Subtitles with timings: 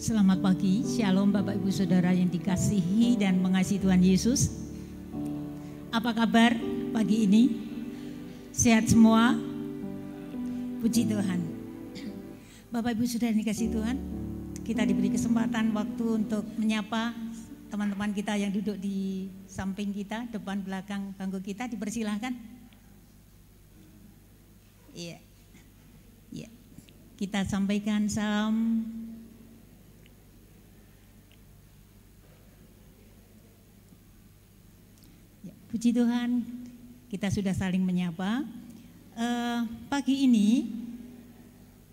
[0.00, 4.48] Selamat pagi, Shalom Bapak Ibu Saudara yang dikasihi dan mengasihi Tuhan Yesus.
[5.92, 6.56] Apa kabar
[6.88, 7.52] pagi ini?
[8.48, 9.36] Sehat semua?
[10.80, 11.44] Puji Tuhan.
[12.72, 13.96] Bapak Ibu Saudara yang dikasihi Tuhan,
[14.64, 17.12] kita diberi kesempatan waktu untuk menyapa
[17.68, 22.32] teman-teman kita yang duduk di samping kita, depan belakang bangku kita, dipersilahkan.
[24.96, 25.20] Iya.
[26.32, 26.48] Iya.
[27.20, 28.80] Kita sampaikan salam
[35.40, 36.44] Ya, puji Tuhan,
[37.08, 38.44] kita sudah saling menyapa.
[39.16, 40.68] Uh, pagi ini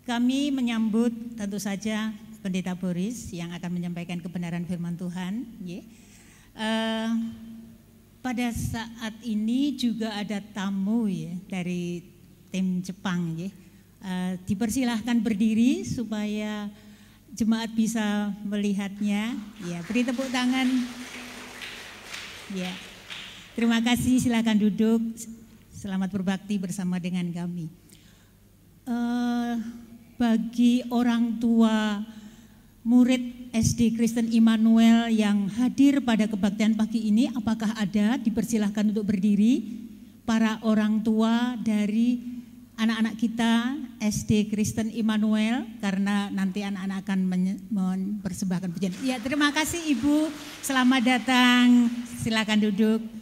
[0.04, 2.12] kami menyambut tentu saja
[2.44, 5.48] Pendeta Boris yang akan menyampaikan kebenaran firman Tuhan.
[5.64, 5.88] Ya.
[6.52, 7.32] Uh,
[8.20, 12.04] pada saat ini juga ada tamu ya dari
[12.52, 13.40] tim Jepang.
[13.40, 13.56] Ya.
[14.04, 16.68] Uh, dipersilahkan berdiri supaya
[17.32, 19.32] jemaat bisa melihatnya.
[19.64, 20.68] Ya, beri tepuk tangan.
[22.52, 22.76] Ya.
[23.58, 25.02] Terima kasih, silakan duduk.
[25.74, 27.66] Selamat berbakti bersama dengan kami.
[28.86, 29.58] Uh,
[30.14, 32.06] bagi orang tua
[32.86, 38.22] murid SD Kristen Immanuel yang hadir pada kebaktian pagi ini, apakah ada?
[38.22, 39.66] Dipersilahkan untuk berdiri.
[40.22, 42.22] Para orang tua dari
[42.78, 47.20] anak-anak kita SD Kristen Immanuel karena nanti anak-anak akan
[47.74, 48.94] mempersembahkan pujian.
[49.02, 50.30] Ya, terima kasih Ibu.
[50.62, 51.90] Selamat datang.
[52.22, 53.18] Silakan duduk.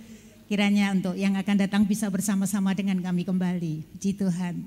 [0.45, 3.81] Kiranya untuk yang akan datang bisa bersama-sama dengan kami kembali.
[3.97, 4.61] Puji Tuhan.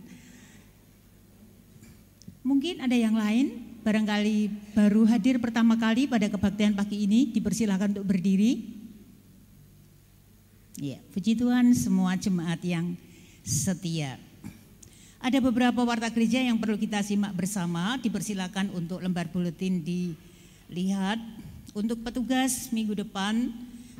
[2.43, 8.11] Mungkin ada yang lain, barangkali baru hadir pertama kali pada kebaktian pagi ini, dipersilahkan untuk
[8.11, 8.75] berdiri.
[10.79, 12.99] Ya, puji Tuhan semua jemaat yang
[13.47, 14.19] setia.
[15.19, 21.19] Ada beberapa warta gereja yang perlu kita simak bersama, dipersilakan untuk lembar buletin dilihat.
[21.75, 23.51] Untuk petugas minggu depan,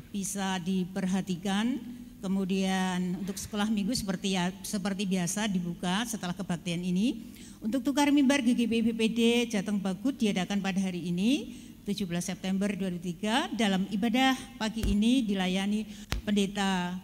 [0.09, 1.79] bisa diperhatikan.
[2.19, 7.31] Kemudian untuk sekolah minggu seperti ya, seperti biasa dibuka setelah kebaktian ini.
[7.63, 11.55] Untuk tukar mimbar GGB BPD Jateng Bagut diadakan pada hari ini
[11.87, 15.87] 17 September 2003 dalam ibadah pagi ini dilayani
[16.23, 16.95] Pendeta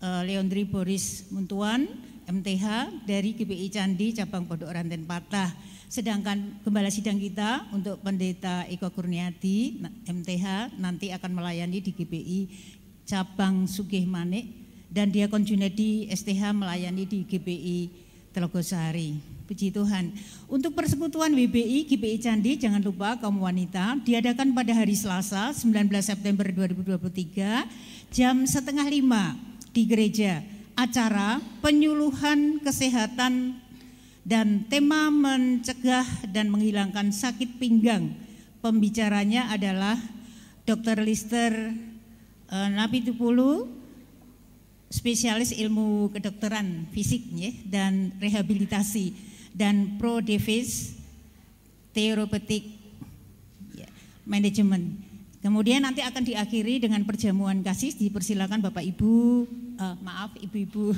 [0.00, 1.86] uh, Leondri Boris Muntuan
[2.28, 2.66] MTH
[3.08, 5.50] dari GPI Candi cabang Pondok Ranten Patah.
[5.92, 12.40] Sedangkan gembala sidang kita untuk pendeta Eko Kurniati MTH nanti akan melayani di GPI
[13.04, 14.48] cabang Sugih Manik
[14.92, 17.78] dan dia Junedi STH melayani di GPI
[18.32, 19.20] Telogosari.
[19.44, 20.16] Puji Tuhan.
[20.48, 26.48] Untuk persekutuan WBI GPI Candi jangan lupa kaum wanita diadakan pada hari Selasa 19 September
[26.48, 27.68] 2023
[28.08, 29.36] jam setengah lima
[29.72, 30.40] di gereja
[30.76, 33.58] acara penyuluhan kesehatan
[34.22, 38.14] dan tema mencegah dan menghilangkan sakit pinggang.
[38.62, 39.98] Pembicaranya adalah
[40.62, 41.02] Dr.
[41.02, 41.50] Lister
[42.46, 43.66] uh, Nabi Tupulu,
[44.86, 49.10] spesialis ilmu kedokteran fisik ya, dan rehabilitasi
[49.50, 50.94] dan Pro Davis
[51.90, 52.62] Therapeutic
[53.74, 53.90] ya,
[54.22, 55.11] Management.
[55.42, 57.98] Kemudian nanti akan diakhiri dengan perjamuan kasih.
[57.98, 59.42] Dipersilakan Bapak Ibu,
[59.74, 60.94] uh, maaf Ibu-ibu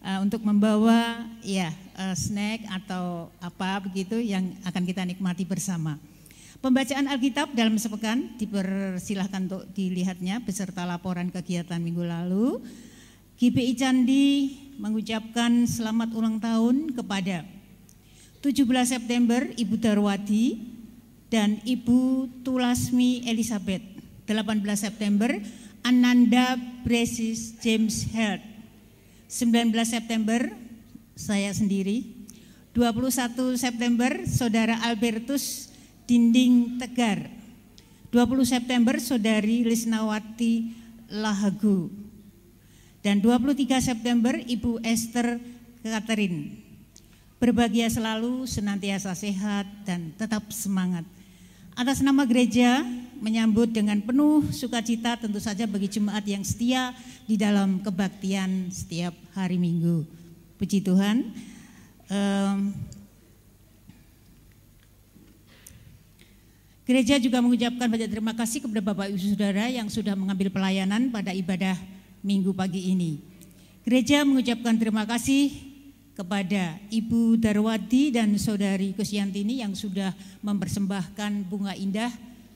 [0.00, 1.68] uh, untuk membawa ya
[2.00, 6.00] uh, snack atau apa begitu yang akan kita nikmati bersama.
[6.64, 12.64] Pembacaan Alkitab dalam sepekan dipersilahkan untuk dilihatnya beserta laporan kegiatan minggu lalu.
[13.36, 14.26] GPI Candi
[14.80, 17.44] mengucapkan selamat ulang tahun kepada
[18.40, 20.73] 17 September Ibu Darwati
[21.34, 23.82] dan Ibu Tulasmi Elizabeth.
[24.30, 25.34] 18 September
[25.82, 26.54] Ananda
[26.86, 28.54] Bresis James Heard
[29.26, 30.46] 19 September
[31.18, 32.06] saya sendiri,
[32.70, 35.74] 21 September Saudara Albertus
[36.06, 37.26] Dinding Tegar,
[38.14, 40.70] 20 September Saudari Lisnawati
[41.10, 41.90] Lahagu,
[43.02, 45.42] dan 23 September Ibu Esther
[45.82, 46.62] Catherine.
[47.42, 51.02] Berbahagia selalu, senantiasa sehat dan tetap semangat.
[51.74, 52.86] Atas nama gereja
[53.18, 56.94] menyambut dengan penuh sukacita tentu saja bagi jemaat yang setia
[57.26, 60.06] di dalam kebaktian setiap hari Minggu.
[60.54, 61.34] Puji Tuhan.
[62.06, 62.70] Um,
[66.84, 71.32] Gereja juga mengucapkan banyak terima kasih kepada Bapak Ibu Saudara yang sudah mengambil pelayanan pada
[71.32, 71.80] ibadah
[72.20, 73.24] minggu pagi ini.
[73.88, 75.73] Gereja mengucapkan terima kasih
[76.14, 80.14] kepada Ibu Darwati dan Saudari Kusyantini yang sudah
[80.46, 82.10] mempersembahkan bunga indah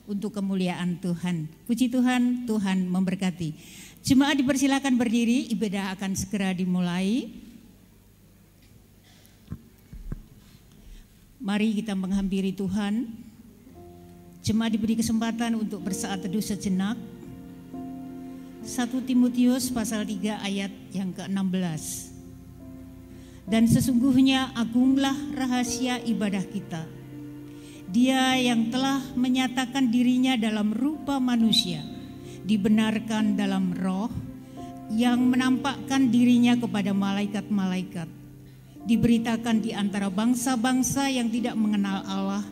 [0.07, 1.45] untuk kemuliaan Tuhan.
[1.67, 3.53] Puji Tuhan, Tuhan memberkati.
[3.99, 7.29] Jemaat dipersilakan berdiri, ibadah akan segera dimulai.
[11.39, 13.11] Mari kita menghampiri Tuhan.
[14.39, 16.95] Jemaat diberi kesempatan untuk bersaat teduh sejenak.
[18.63, 22.18] 1 Timotius pasal 3 ayat yang ke-16.
[23.49, 26.85] Dan sesungguhnya agunglah rahasia ibadah kita.
[27.89, 31.81] Dia yang telah menyatakan dirinya dalam rupa manusia,
[32.45, 34.13] dibenarkan dalam roh,
[34.93, 38.05] yang menampakkan dirinya kepada malaikat-malaikat,
[38.85, 42.45] diberitakan di antara bangsa-bangsa yang tidak mengenal Allah,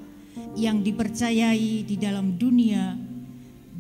[0.58, 2.98] yang dipercayai di dalam dunia,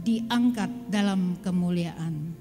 [0.06, 2.34] diangkat dalam kemuliaan.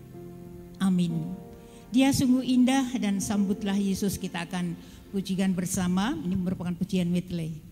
[0.81, 1.46] Amin.
[1.95, 4.75] Dia sungguh indah dan sambutlah Yesus kita akan
[5.15, 6.19] pujikan bersama.
[6.19, 7.63] Ini merupakan pujian medley.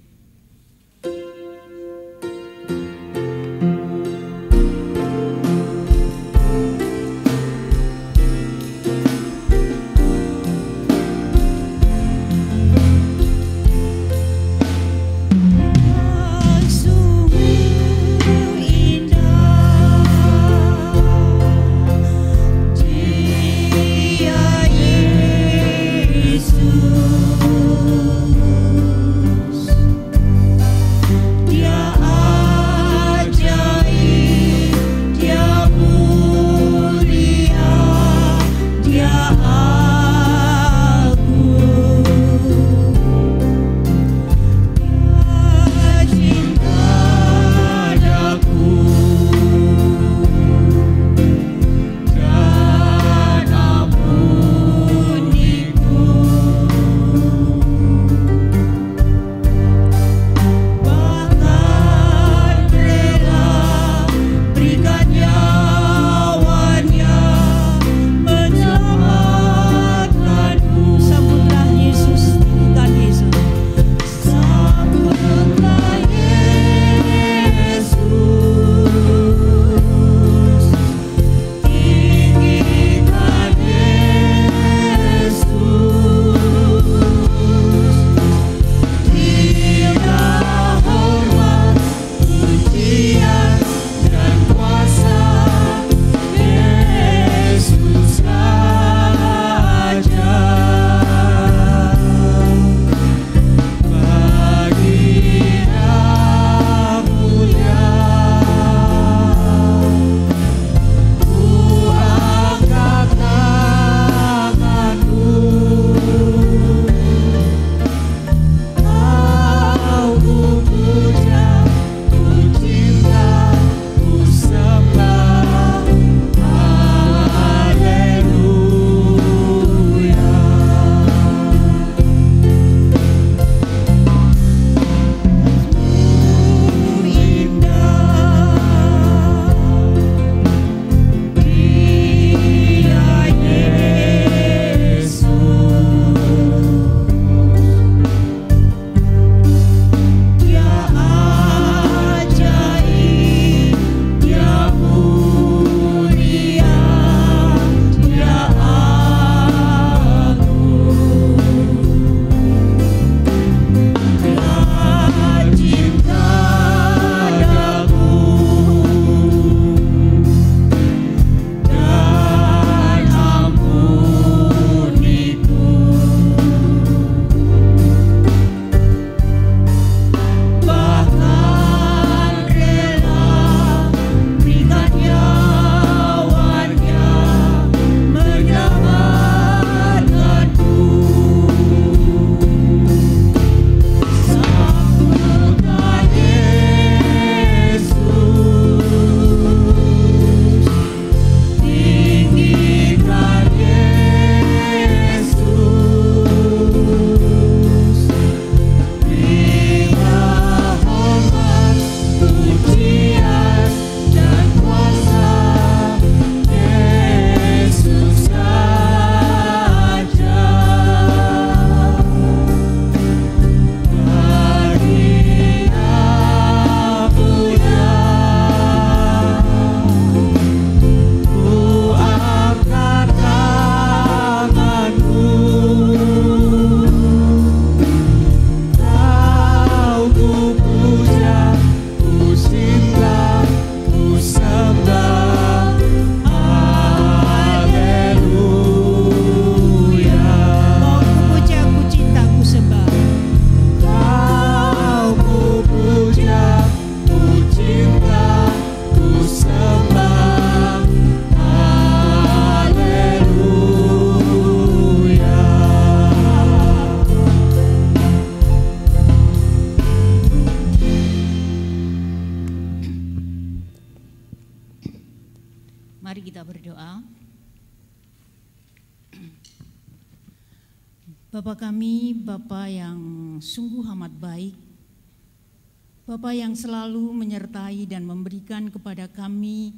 [286.15, 289.75] Bapak yang selalu menyertai dan memberikan kepada kami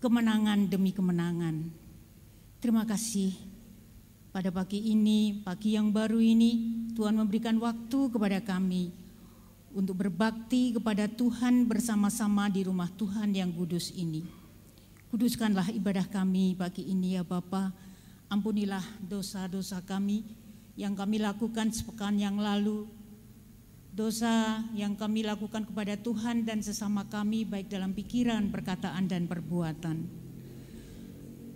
[0.00, 1.68] kemenangan demi kemenangan.
[2.64, 3.36] Terima kasih
[4.32, 8.88] pada pagi ini, pagi yang baru ini, Tuhan memberikan waktu kepada kami
[9.76, 14.24] untuk berbakti kepada Tuhan bersama-sama di rumah Tuhan yang kudus ini.
[15.12, 17.68] Kuduskanlah ibadah kami pagi ini ya Bapak,
[18.32, 20.24] ampunilah dosa-dosa kami,
[20.72, 22.88] yang kami lakukan sepekan yang lalu,
[23.98, 30.06] dosa yang kami lakukan kepada Tuhan dan sesama kami baik dalam pikiran, perkataan dan perbuatan.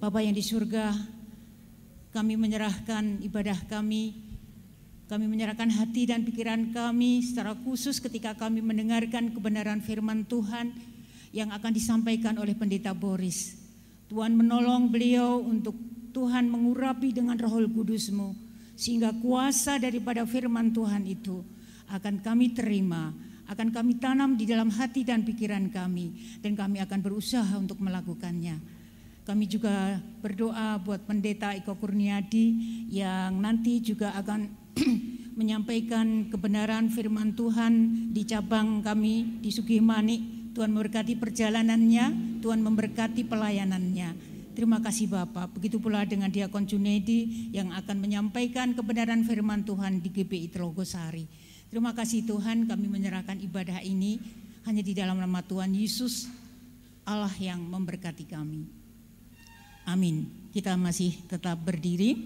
[0.03, 0.91] Bapa yang di surga,
[2.11, 4.19] kami menyerahkan ibadah kami,
[5.07, 10.75] kami menyerahkan hati dan pikiran kami secara khusus ketika kami mendengarkan kebenaran firman Tuhan
[11.31, 13.55] yang akan disampaikan oleh Pendeta Boris.
[14.11, 15.79] Tuhan menolong beliau untuk
[16.11, 18.35] Tuhan mengurapi dengan roh kudusmu
[18.75, 21.62] sehingga kuasa daripada firman Tuhan itu
[21.93, 23.13] akan kami terima,
[23.53, 28.81] akan kami tanam di dalam hati dan pikiran kami, dan kami akan berusaha untuk melakukannya.
[29.23, 32.47] Kami juga berdoa buat Pendeta Iko Kurniadi
[32.91, 34.51] yang nanti juga akan
[35.39, 37.73] menyampaikan kebenaran firman Tuhan
[38.11, 40.43] di cabang kami di Sugihmani.
[40.53, 44.33] Tuhan memberkati perjalanannya, Tuhan memberkati pelayanannya.
[44.53, 45.57] Terima kasih Bapak.
[45.57, 51.25] Begitu pula dengan Diakon Junedi yang akan menyampaikan kebenaran firman Tuhan di GPI Telogosari.
[51.73, 54.21] Terima kasih Tuhan kami menyerahkan ibadah ini
[54.69, 56.29] hanya di dalam nama Tuhan Yesus
[57.09, 58.69] Allah yang memberkati kami.
[59.89, 60.29] Amin.
[60.53, 62.21] Kita masih tetap berdiri.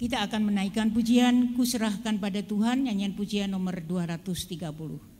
[0.00, 5.19] Kita akan menaikkan pujian kuserahkan pada Tuhan nyanyian pujian nomor 230.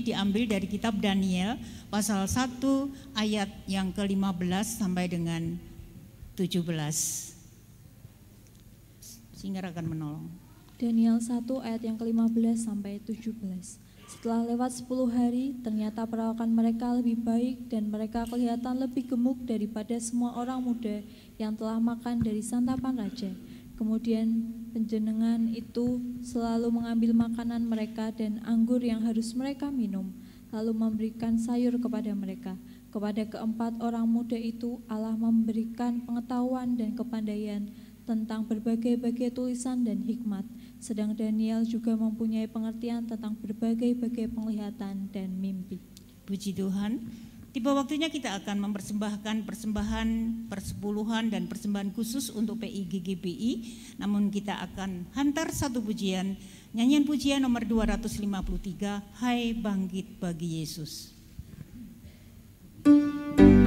[0.00, 1.60] Diambil dari kitab Daniel
[1.92, 2.62] pasal 1
[3.18, 5.58] ayat yang ke-15 sampai dengan
[6.38, 6.62] 17.
[9.34, 10.26] Sehingga akan menolong.
[10.78, 13.34] Daniel 1 ayat yang ke-15 sampai 17.
[14.08, 19.92] Setelah lewat 10 hari, ternyata perawakan mereka lebih baik dan mereka kelihatan lebih gemuk daripada
[20.00, 21.04] semua orang muda
[21.36, 23.28] yang telah makan dari santapan raja.
[23.78, 24.26] Kemudian
[24.74, 30.10] penjenengan itu selalu mengambil makanan mereka dan anggur yang harus mereka minum,
[30.50, 32.58] lalu memberikan sayur kepada mereka.
[32.90, 37.70] Kepada keempat orang muda itu Allah memberikan pengetahuan dan kepandaian
[38.02, 40.42] tentang berbagai-bagai tulisan dan hikmat.
[40.82, 45.78] Sedang Daniel juga mempunyai pengertian tentang berbagai-bagai penglihatan dan mimpi.
[46.26, 46.98] Puji Tuhan.
[47.58, 50.08] Tiba waktunya kita akan mempersembahkan persembahan
[50.46, 53.52] persepuluhan dan persembahan khusus untuk PIGGBI.
[53.98, 56.38] Namun kita akan hantar satu pujian,
[56.70, 61.18] nyanyian pujian nomor 253, Hai Bangkit Bagi Yesus.
[62.86, 63.57] kasih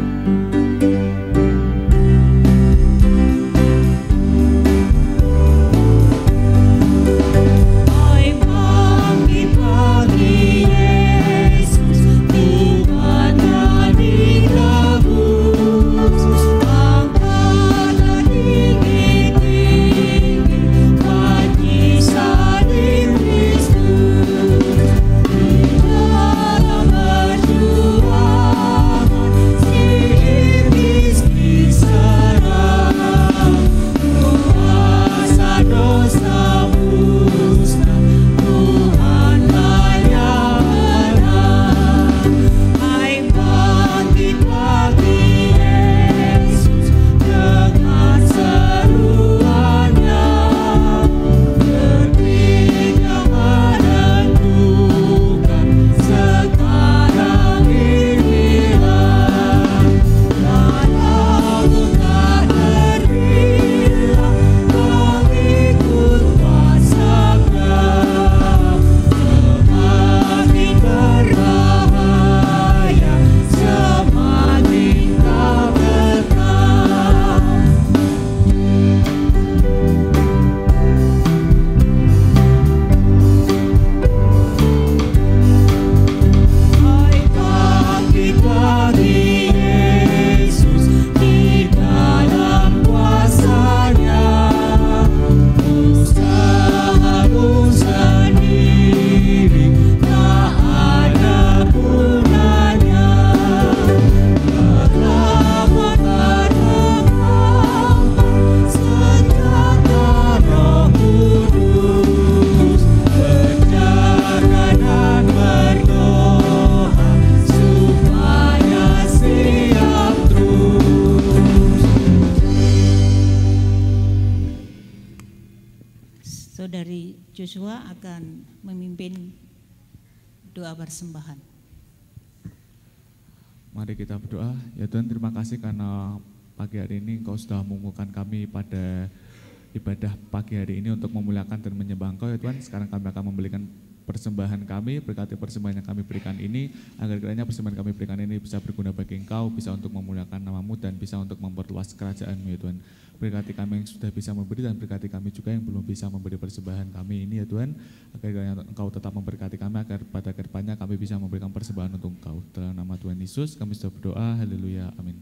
[151.02, 152.78] bisa untuk memperluas kerajaanmu ya Tuhan.
[153.18, 156.94] Berkati kami yang sudah bisa memberi dan berkati kami juga yang belum bisa memberi persembahan
[156.94, 157.74] kami ini ya Tuhan.
[158.14, 162.46] Agar Engkau tetap memberkati kami agar pada ke depannya kami bisa memberikan persembahan untuk Engkau.
[162.54, 165.18] Dalam nama Tuhan Yesus kami sudah berdoa, haleluya, amin.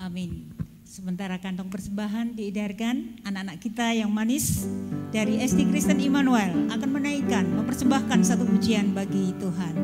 [0.00, 0.48] Amin.
[0.88, 4.64] Sementara kantong persembahan diedarkan, anak-anak kita yang manis
[5.12, 9.74] dari SD Kristen Immanuel akan menaikkan, mempersembahkan satu pujian bagi Tuhan.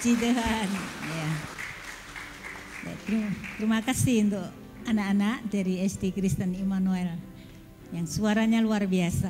[0.00, 0.68] Puji Tuhan.
[1.12, 1.28] Ya.
[3.04, 3.28] Terima,
[3.60, 4.48] terima kasih untuk
[4.88, 7.20] anak-anak dari SD Kristen Immanuel
[7.92, 9.28] yang suaranya luar biasa.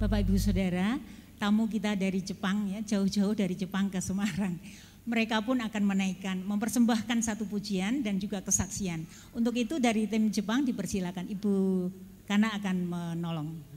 [0.00, 0.96] Bapak Ibu Saudara,
[1.36, 4.56] tamu kita dari Jepang ya, jauh-jauh dari Jepang ke Semarang.
[5.06, 9.06] Mereka pun akan menaikkan, mempersembahkan satu pujian dan juga kesaksian.
[9.30, 11.54] Untuk itu dari tim Jepang dipersilakan Ibu
[12.26, 13.75] Kana akan menolong.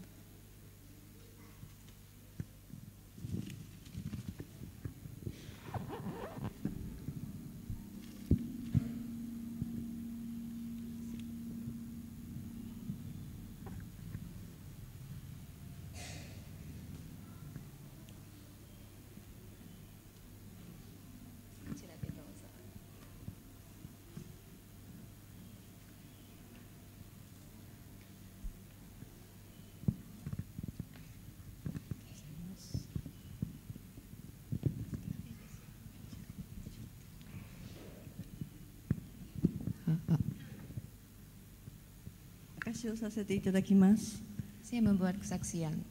[42.80, 44.24] 証しをさせていただきます。
[44.64, 45.84] Saya membuat kesaksian.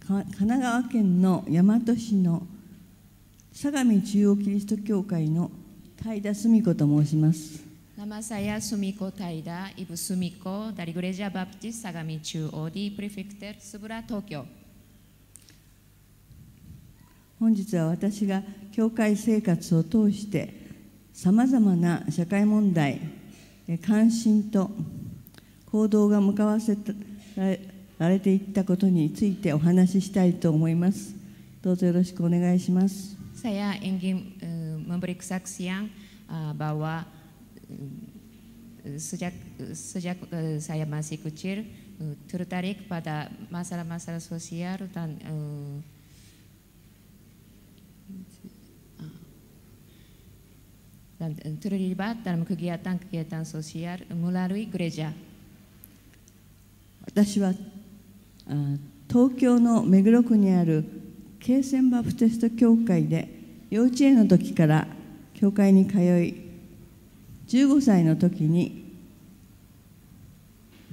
[0.00, 2.46] か神奈川県の大和市の
[3.52, 5.50] 相模中央キリスト教会の
[6.02, 7.64] 平田澄子と申します。
[7.96, 14.44] Nama saya Sumiko Taida, Ibu Sumiko dari Gereja Baptis Sagami Chuo di Prefektur Subura, Tokyo.
[17.40, 20.52] 本日は私が教会生活を通して
[21.14, 23.00] さまざまな社会問題
[23.68, 24.70] え関心と
[25.70, 26.76] 行動が向かわせ
[27.98, 31.14] られていったことについてお話ししたいと思います
[31.60, 37.06] どうぞよろしくお願いします Saya ingin eh, memberi kesaksian eh, bahwa
[37.70, 39.30] eh, sejak
[39.78, 45.76] sejak eh, saya masih kecil eh, tertarik pada masalah-masalah sosial dan eh,
[51.18, 55.10] dan terlibat dalam kegiatan-kegiatan sosial melalui gereja.
[57.08, 57.54] 私は
[59.08, 60.84] 東京の目黒区にある
[61.40, 63.28] 慶泉バプテスト教会で
[63.70, 64.86] 幼稚園の時から
[65.32, 66.34] 教会に通い
[67.48, 68.94] 15歳の時に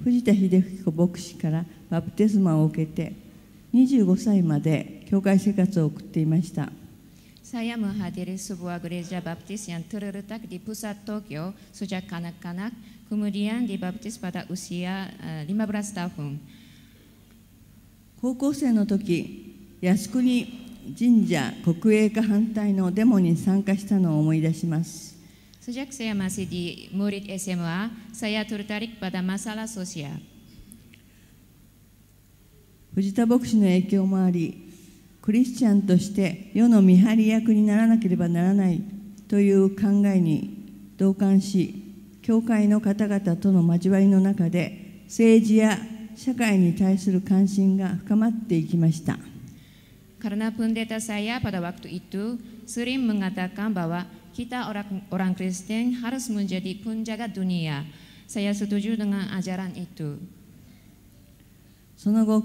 [0.02, 3.12] 藤田秀彦牧師からバプテスマを受けて
[3.74, 6.70] 25歳まで教会生活を送っていました。
[7.56, 12.68] Saya menghadiri sebuah gereja baptis yang terletak di pusat Tokyo sejak kanak-kanak,
[13.08, 15.56] kemudian dibaptis pada usia eh, 15
[15.96, 16.36] tahun.
[18.20, 20.44] 高校生の時靖国
[20.92, 25.16] 神社国営化反対のデモに参加したのを思い出します
[25.64, 30.20] Sejak saya masih di murid SMA, saya tertarik pada masalah sosial.
[32.92, 34.65] 藤田牧師の影響もあり
[35.26, 38.80] クリスチャンとして世の見張り役にならなければならない
[39.26, 41.82] という考えに同感し
[42.22, 45.78] 教会の方々との交わりの中で政治や
[46.14, 49.18] 社会に対する関心が深まっていきました
[50.22, 56.70] Karena pendeta saya pada waktu itu sering mengatakan bahwa kita orang, orang Kristen harus menjadi
[56.86, 57.82] penjaga dunia.
[58.26, 60.22] Saya setuju dengan ajaran itu.
[61.96, 62.42] その後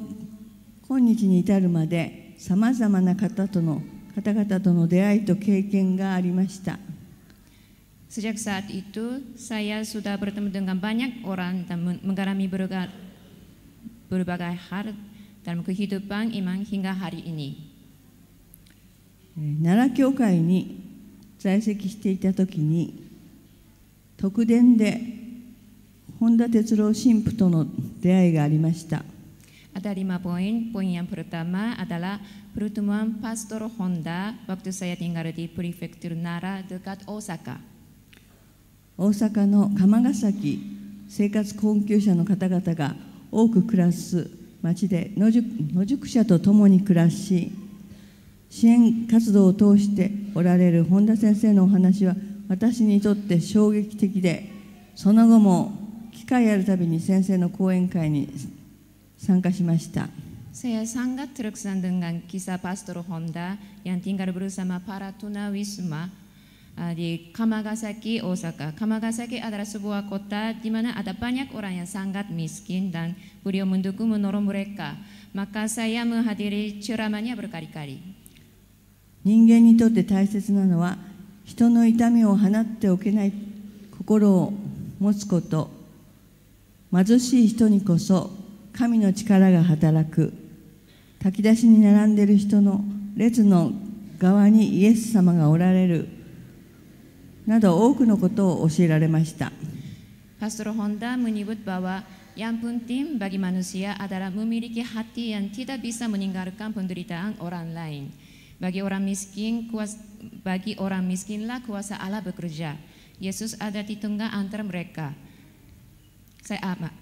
[0.88, 3.84] 今日に至るまでさまざまな方との
[4.18, 6.80] 方々との出会いと経験がありました
[8.10, 12.92] Sejak saat itu, saya sudah bertemu dengan banyak orang dan men- mengalami berbagai,
[14.12, 14.92] berbagai hal
[15.48, 17.72] dalam kehidupan iman hingga hari ini.
[19.38, 20.82] えー奈良教会に
[21.40, 23.06] 在籍していた時に
[24.18, 25.00] 特伝で
[26.20, 27.66] 本田哲郎神父との
[28.02, 29.06] 出会いがありました
[29.72, 30.68] Ada lima poin.
[30.76, 32.20] Poin yang pertama adalah
[32.52, 37.60] pertemuan Pastor Honda waktu saya tinggal di Prefektur Nara dekat Osaka.
[38.98, 40.62] 大阪の釜ヶ崎
[41.08, 42.94] 生活困窮者の方々が
[43.32, 44.30] 多く暮らす
[44.62, 47.52] 町で野宿野宿者と共に暮らし
[48.50, 52.16] 支援活動を通しておられる本田先生のお話は
[52.48, 54.52] 私にとって衝撃的で
[54.94, 55.72] その後も
[56.14, 58.30] 機会あるたびに先生の講演会に
[59.22, 60.10] 参加しました
[60.52, 63.56] Saya sangat terkesan dengan kisah Pastor Honda
[63.86, 66.12] yang tinggal bersama para tunawisma
[66.76, 68.76] uh, di Kamagasaki, Osaka.
[68.76, 73.16] Kamagasaki adalah sebuah kota di mana ada banyak orang yang sangat miskin dan
[73.48, 75.00] beliau mendukung menolong mereka.
[75.32, 78.02] Maka saya menghadiri ceramahnya berkali-kali.
[79.24, 80.98] 人間にとって大切なのは
[81.46, 83.32] 人の痛みを放っておけない
[83.96, 84.52] 心を
[85.00, 85.70] 持つこと
[86.92, 88.41] 貧しい人にこそ
[88.81, 90.33] 神の力が働く
[91.19, 92.85] 炊き出しに並んでいる人の
[93.17, 93.73] 列の
[94.19, 96.09] 側にイエス様がおられる
[97.47, 99.53] など多くのことを教えられました
[100.37, 102.05] Pastor Honda menyebut bahwa
[102.37, 108.13] yang penting bagi manusia adalah memiliki hati yang tidak bisa meninggalkan penderitaan orang lain.
[108.61, 109.97] Bagi orang miskin, kuasa,
[110.45, 112.77] bagi orang miskinlah kuasa Allah bekerja.
[113.17, 115.17] Yesus ada di tengah antara mereka.
[116.45, 116.93] Saya, ah,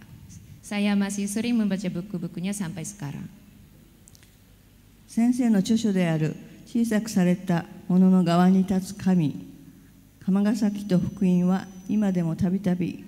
[0.69, 1.97] Saya masih sering membaca か
[3.09, 3.13] ら
[5.07, 6.35] 先生の著書である
[6.67, 9.47] 小さくされたものの側に立つ神、
[10.23, 13.03] 鎌ヶ崎と福音は今でもたびたび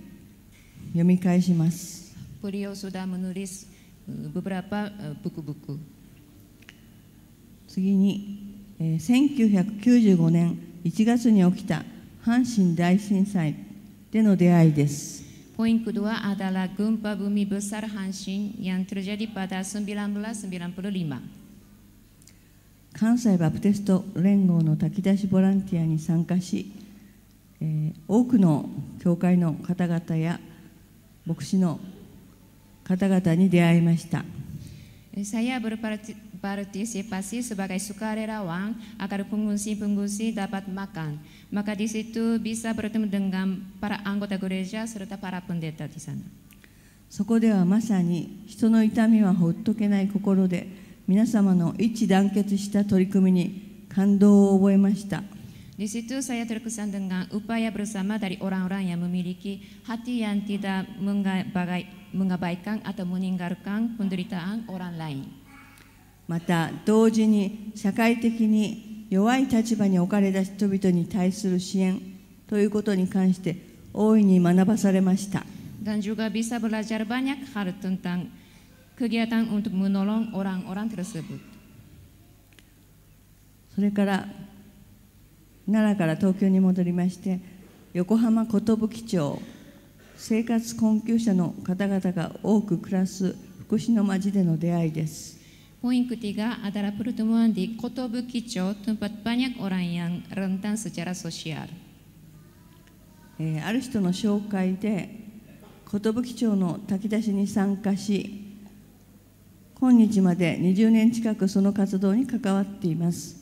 [0.87, 2.15] 読み返します。
[7.67, 11.83] 次に、1995年1月に起きた
[12.25, 13.53] 阪神大震災
[14.11, 15.20] での出会いです。
[15.61, 21.21] Poin kedua adalah gempa bumi besar Hanshin yang terjadi pada 1995.
[22.97, 26.65] 関西バプテスト連合の炊き出しボランティアに参加し、
[27.61, 28.71] えー多くの
[29.03, 30.39] 教会の方々や
[31.27, 31.79] 牧師の
[32.83, 34.25] 方々に出会いました
[35.13, 41.21] Saya berparti- berpartisipasi sebagai sukarelawan agar pengungsi-pengungsi dapat makan.
[41.53, 46.25] Maka di situ bisa bertemu dengan para anggota gereja serta para pendeta di sana.
[47.11, 50.67] そこではまさに人の痛みはほっとけない心で
[51.09, 55.21] 皆様の一致団結した取り組みに感動を覚えました
[55.75, 60.87] Di situ saya terkesan dengan upaya bersama dari orang-orang yang memiliki hati yang tidak
[62.13, 65.40] mengabaikan atau meninggalkan penderitaan orang lain.
[66.27, 71.99] また同時に社会的に弱い立場に置かれた人々に対する支援
[72.47, 73.57] ということに関して
[73.93, 75.45] 大いに学ばされました
[75.81, 78.29] Dan juga bisa belajar banyak hal tentang
[79.01, 81.41] kegiatan untuk menolong orang-orang tersebut.
[83.73, 84.27] それから
[85.65, 87.39] 奈良から東京に戻りまして
[87.93, 89.41] 横浜寿町
[90.17, 95.40] 生活困窮者の方々が多く暮らす福祉の町での出会いです
[95.81, 101.71] ポインクティガアダラプルトムアンディコトブキチョトンパッパニャクオランヤンランタンスチャラソシアル
[103.65, 105.09] ある人の紹介で
[105.91, 108.59] 寿町の炊き出しに参加し
[109.79, 113.41] 今日まで20年近くその活動に関わっています。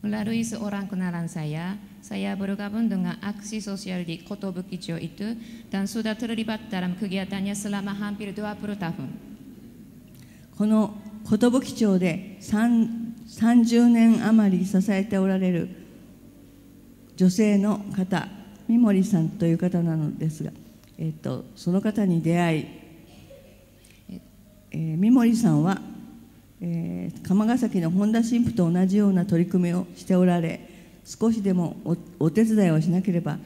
[0.00, 5.36] ラルイス・オランク・ナランサやサヤ・ブルガ・ブンドがアクシ・ソーシャルディ・コトブキチョ
[5.70, 9.08] ダンス・ダトルリバッタラム・クギア・ダニア・スラマ・ハンピル・ドア・プルタフン
[10.56, 15.68] この寿町で30年余り支えておられる
[17.16, 18.28] 女性の方
[18.68, 20.50] 三森さんという方なのですが、
[20.98, 22.66] えっとその方に出会い、
[24.70, 25.80] えー三森さんは、
[26.60, 30.60] えー釜ヶ崎の本田神父と同じような取り組みをしておられ
[31.04, 33.38] 少しでもおお手伝いをしなければ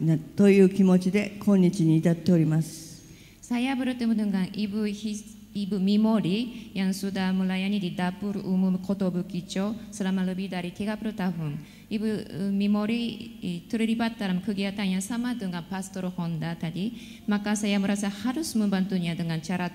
[0.00, 3.00] なという気持ちで今日に至っております。
[3.42, 10.51] Saya bertemu dengan Ibu His- Ibu Mimori yang sudah melayani di dapur umum Kotobukicho selama lebih
[10.51, 11.55] dari 30 tahun.
[11.87, 13.03] Ibu eh, Mimori
[13.39, 19.15] eh, terlibat dalam kegiatan yang sama dengan Pastor Honda tadi, maka saya merasa harus membantunya
[19.15, 19.71] dengan cara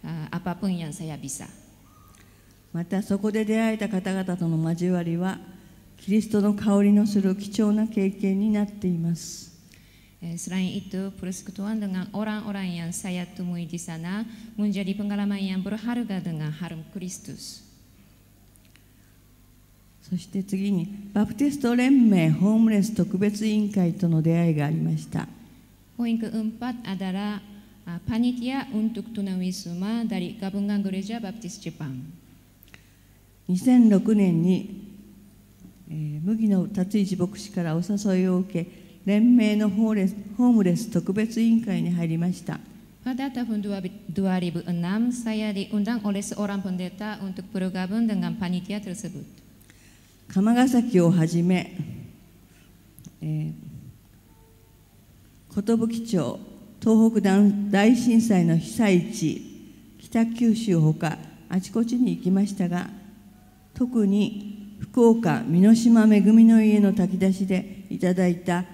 [0.00, 1.44] eh, apapun yang saya bisa.
[2.70, 5.38] またそこで出会えた方々との交わりは
[5.96, 9.51] キリストの香りのする貴重な経験になっています Eh,
[10.39, 14.23] Selain itu, persekutuan dengan orang-orang yang saya temui di sana
[14.55, 17.63] menjadi pengalaman yang berharga dengan harum Kristus.
[20.03, 25.27] そして次にバプテスト連盟ホームレス特別委員会との出会いがありました
[25.97, 27.41] Poin keempat adalah
[27.87, 32.03] ah, panitia untuk tunawisma dari Gabungan Gereja Baptis Jepang.
[33.47, 34.91] 2006年に、
[35.89, 42.59] えー麦野達一牧師からお誘いを受け連盟のホーレスホームレス特別委員会に入りました
[43.03, 44.15] Pada tahun 2006,
[45.11, 49.27] saya diundang oleh seorang pendeta untuk bergabung dengan panitia tersebut.
[50.29, 51.75] 釜ヶ崎をはじめ、
[53.21, 53.53] えー、
[55.53, 56.39] 寿町
[56.81, 61.17] 東北大大震災の被災地北九州ほか
[61.49, 62.89] あちこちに行きましたが
[63.75, 68.65] 特に福岡美濃島恵みの家の炊き出しでいただいた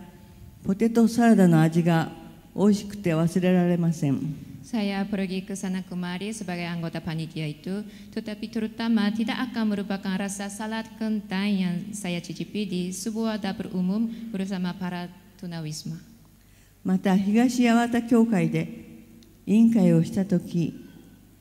[0.65, 2.09] ポテトサラダの味が
[2.55, 7.81] 美味しくて忘れられません Saya pergi ke sana kemari sebagai anggota panitia itu,
[8.13, 14.05] tetapi terutama tidak akan merupakan rasa salad kentang yang saya cicipi di sebuah dapur umum
[14.29, 15.09] bersama para
[15.41, 15.97] tunawisma.
[16.85, 18.69] また東八幡教会で
[19.47, 20.73] 委員会をした時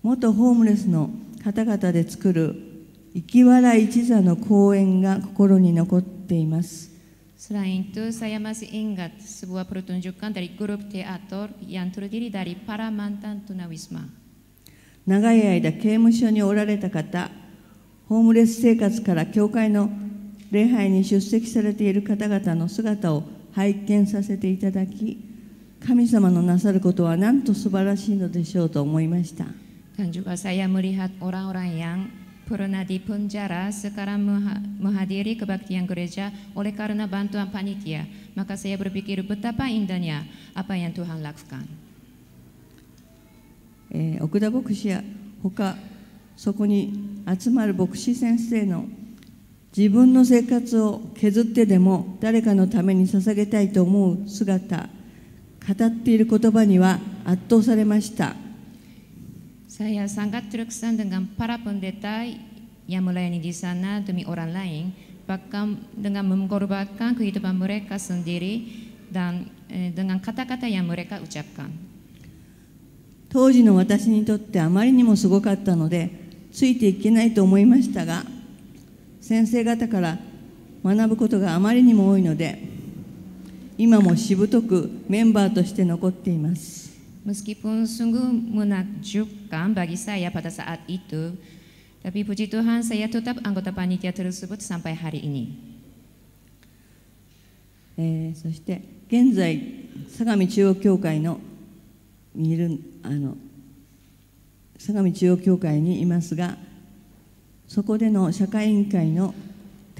[0.02, 1.10] 元ホームレスの
[1.44, 2.56] 方々で作る
[3.14, 6.90] 生き笑い一座の公演が心に残っています
[7.38, 13.46] Selain itu, saya masih ingat sebuah pertunjukan dari grup teater yang terdiri dari para mantan
[13.46, 14.10] tunawisma.
[15.06, 17.30] 長い間刑務所におられた方
[18.10, 19.88] ホームレス生活から教会の
[20.50, 23.22] 礼拝に出席されている方々の姿を
[23.52, 25.16] 拝見させていただき
[25.80, 29.46] 神様のなさることはなんと素晴らしいのでしょうと思いました
[29.96, 32.10] Dan juga saya melihat orang-orang yang
[32.48, 34.24] pernah di penjara sekarang
[34.80, 38.08] menghadiri kebaktian gereja oleh karena bantuan panitia.
[38.32, 40.24] Maka saya berpikir betapa indahnya
[40.56, 41.68] apa yang Tuhan lakukan.
[43.90, 45.02] えー奥田牧師や
[45.42, 45.76] 他
[46.36, 48.84] そこに集まる牧師先生の
[49.76, 54.88] 自分の生活を削ってでも誰かのために捧げたいと思う姿
[55.66, 58.34] 語っている言葉には圧倒されました
[59.78, 62.26] Saya sangat terkesan dengan para pendeta
[62.90, 64.90] yang melayani di sana demi orang lain,
[65.22, 68.66] bahkan dengan mengorbankan kehidupan mereka sendiri
[69.06, 71.70] dan eh, dengan kata-kata yang mereka ucapkan.
[73.30, 76.10] 当時の私にとってあまりにもすごかったので
[76.50, 78.24] ついていけないと思いましたが
[79.20, 80.18] 先生方から
[80.82, 82.58] 学ぶことがあまりにも多いので
[83.76, 86.77] 今もしぶとくメンバーとして残っています
[87.28, 88.24] Meskipun sungguh
[88.56, 91.36] menakjubkan bagi saya pada saat itu,
[92.00, 95.68] tapi puji Tuhan saya tetap anggota panitia tersebut sampai hari ini.
[97.98, 99.60] えーそして現在
[100.08, 101.40] 相模中央教会の
[102.32, 103.36] にいるあの
[104.78, 106.56] 相模中央教会にいますが
[107.66, 109.34] そこでの社会委員会の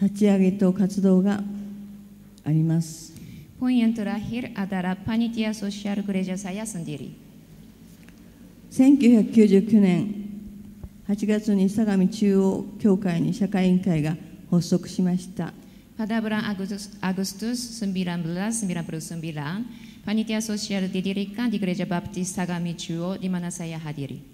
[0.00, 1.42] 立ち上げと活動が
[2.44, 3.17] あります
[3.59, 7.15] Poin yang terakhir adalah panitia sosial gereja saya sendiri.
[8.73, 10.09] 1999年
[11.07, 14.17] 8月に相模中央教会に社会委員会が
[14.49, 15.53] 発足しました
[15.95, 23.53] Pada bulan Agustus, Agustus 1999, panitia sosial didirikan di Gereja Baptis Sagami Chuo di mana
[23.53, 24.25] saya hadiri.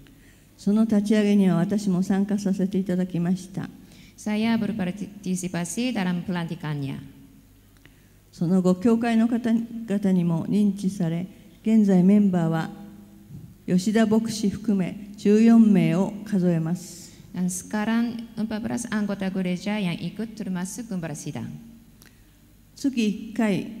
[0.56, 3.68] その立ち上げには私も参加させていただきました
[4.16, 7.13] Saya berpartisipasi dalam pelantikannya.
[8.35, 11.25] その後教会の方々にも認知され
[11.61, 12.69] 現在メンバーは
[13.65, 21.47] 吉田牧師含め14名を数えます Dan sekarang 14 anggota gereja yang ikut termasuk gembala sidang.
[22.75, 23.71] 月1回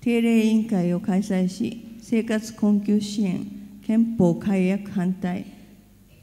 [0.00, 3.46] 定例委員会を開催し生活困窮支援
[3.86, 5.46] 憲法改悪反対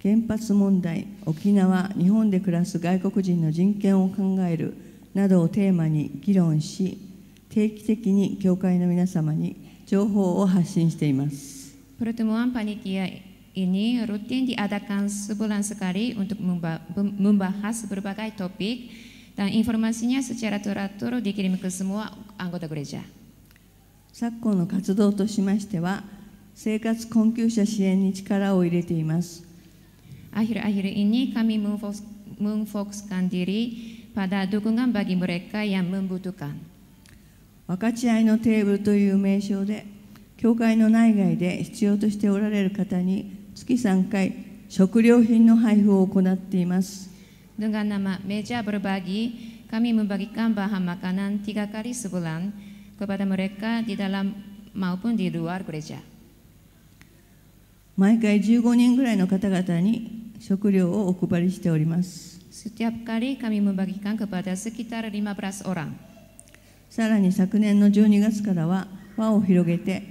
[0.04, 4.76] 原発問題沖縄日本で暮らす外国人の人権を考える
[5.14, 7.09] などをテーマに議論し
[7.50, 13.10] 定期的に教会の皆様に情報を発信しています Pertemuan panitia
[13.58, 18.88] ini rutin diadakan sebulan sekali untuk memba- membahas berbagai topik
[19.36, 23.04] dan informasinya secara teratur dikirim ke semua anggota gereja.
[24.14, 26.04] 昨今の活動としましては
[26.56, 29.44] 生活困窮者支援に力を入れています
[30.32, 32.04] Akhir-akhir ini kami memfokus-
[32.40, 33.76] memfokuskan diri
[34.14, 36.56] pada dukungan bagi mereka yang membutuhkan.
[37.70, 39.86] 分かち合いのテーブルという名称で
[40.38, 44.34] 教会の内外で必要としておられる方に月3回
[44.70, 47.12] 食料品の配布を行っています。
[47.60, 47.72] 毎
[58.20, 62.42] 回15人ぐらいの方々に食料をお配りしております。
[62.50, 64.58] Setiap kali kami membagikan kepada
[66.90, 70.04] さらに昨年の12月からは輪を広げて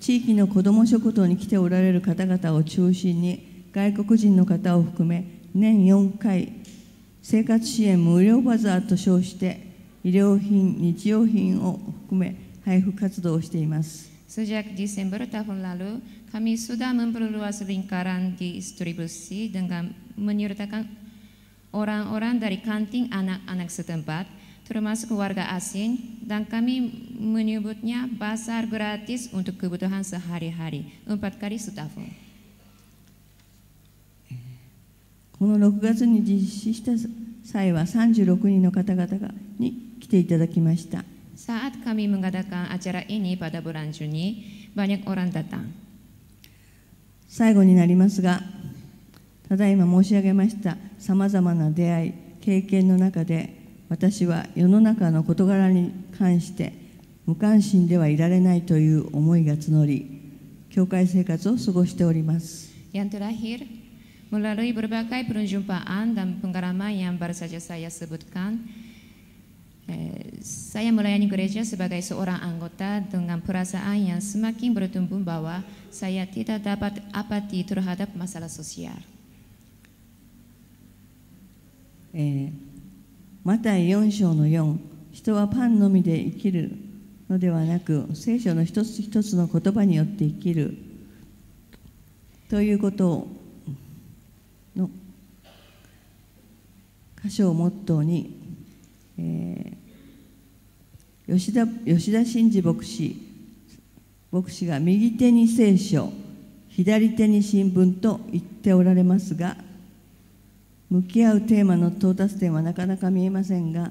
[0.00, 5.24] 地域の子ども食堂に来ておられる方々を中心に外国人の方を含め
[5.54, 6.52] 年4回
[7.22, 9.60] 生活支援無料バザーと称して
[10.02, 11.78] 医療品日用品を
[12.08, 16.02] 含め配布活動をしています Sejak Desember tahun lalu,
[16.34, 20.90] kami sudah memperluas lingkaran distribusi dengan menyertakan
[21.70, 24.26] orang-orang dari kanting anak-anak setempat,
[24.64, 26.88] termasuk warga asing, dan kami
[27.20, 32.24] menyebutnya pasar gratis untuk kebutuhan sehari-hari, empat kali setahun.
[35.34, 36.92] この6月に実施した
[37.44, 41.04] 際は36人の方々がに来ていただきました
[41.36, 45.68] Saat kami mengadakan acara ini pada bulan Juni, banyak orang datang.
[47.28, 48.40] 最後になりますが
[49.48, 56.73] ただいま申し上げましたさまざまな出会い経験の中で私は世の中の事柄に関して
[57.25, 60.21] 無関心ではいられないという思いが募り
[60.69, 63.59] 教会生活を過ごしております Yang terakhir,
[64.33, 68.65] melalui berbagai perjumpaan dan pengalaman yang baru saja saya sebutkan,
[69.85, 75.61] eh, saya melayani gereja sebagai seorang anggota dengan perasaan yang semakin bertumbuh bahwa
[75.93, 78.97] saya tidak dapat apati terhadap masalah sosial.
[82.09, 82.62] えー
[83.44, 84.78] マタイ4章の4
[85.12, 86.72] 人はパンのみで生きる
[87.28, 90.76] のではなく聖書の一つ一つの言葉によって生きる。
[92.48, 93.28] ということ
[94.74, 94.90] の
[97.22, 98.58] 箇所をモットーに、
[99.18, 99.84] えー
[101.26, 103.16] 吉田吉田真嗣牧師
[104.30, 106.12] 牧師が右手に聖書
[106.68, 109.56] 左手に新聞と言っておられますが
[110.94, 113.90] 向き合うテーマの到達点はなかなか見えませんが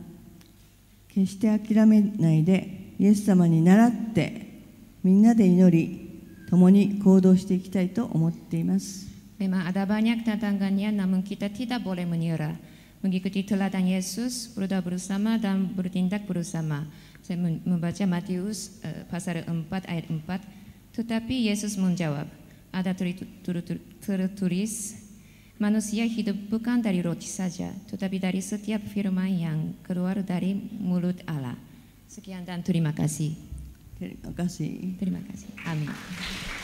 [1.10, 4.64] 決して諦めないでイエス様に倣って
[5.04, 12.56] みんなで祈り共に行動していきたいと思っています Memang ada banyak tantangannya, namun kita tidak boleh menyerah.
[13.04, 16.88] Mengikuti teladan Yesus, berdoa bersama dan bertindak bersama.
[17.20, 20.96] Saya membaca Matius eh, pasal 4 ayat 4.
[20.96, 22.30] Tetapi Yesus menjawab,
[22.72, 25.03] ada teri- tur- tur- tertulis,
[25.64, 31.56] manusia hidup bukan dari roti saja, tetapi dari setiap firman yang keluar dari mulut Allah.
[32.12, 33.32] Sekian dan terima kasih.
[33.96, 35.50] Terima kasih Terima kasih.
[35.64, 36.60] Amin.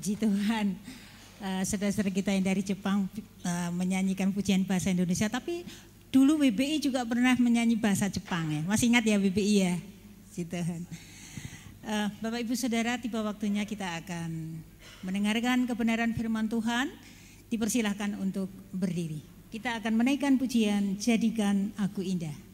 [0.00, 0.72] Puji Tuhan.
[1.44, 3.04] Uh, saudara-saudara kita yang dari Jepang
[3.44, 5.60] uh, menyanyikan pujian bahasa Indonesia, tapi
[6.08, 8.64] dulu BBI juga pernah menyanyi bahasa Jepang ya.
[8.64, 9.76] Masih ingat ya BBI ya?
[10.32, 10.88] Puji Tuhan.
[11.84, 14.56] Uh, Bapak Ibu Saudara, tiba waktunya kita akan
[15.04, 16.88] mendengarkan kebenaran firman Tuhan.
[17.52, 19.20] Dipersilahkan untuk berdiri.
[19.52, 22.49] Kita akan menaikkan pujian Jadikan Aku Indah.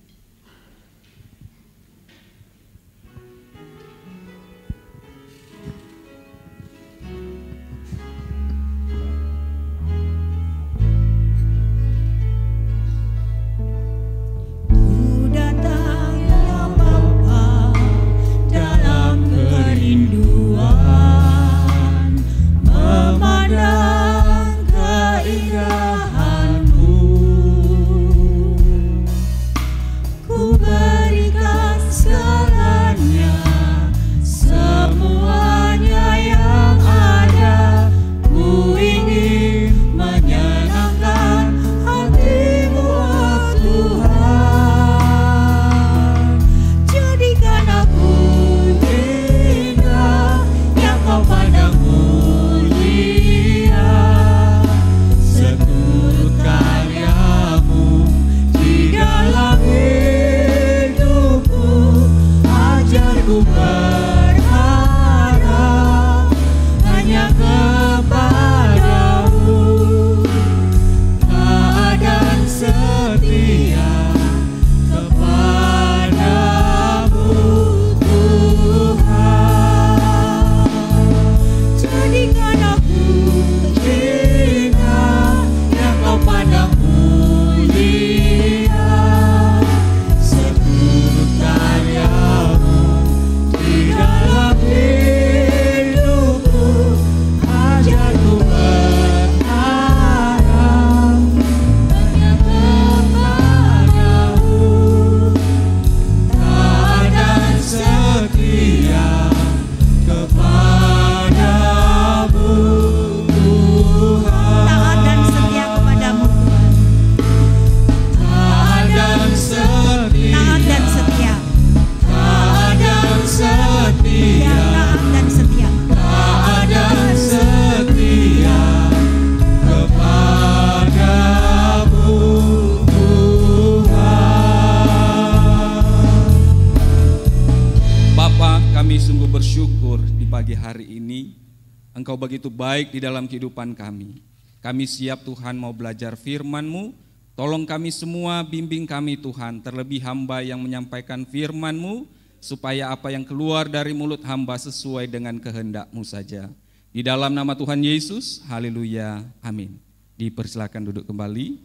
[142.56, 144.24] Baik di dalam kehidupan kami.
[144.64, 146.96] Kami siap Tuhan mau belajar firman-Mu,
[147.36, 152.08] tolong kami semua, bimbing kami Tuhan, terlebih hamba yang menyampaikan firman-Mu,
[152.40, 156.48] supaya apa yang keluar dari mulut hamba sesuai dengan kehendak-Mu saja.
[156.96, 159.76] Di dalam nama Tuhan Yesus, haleluya, amin.
[160.16, 161.60] Dipersilakan duduk kembali.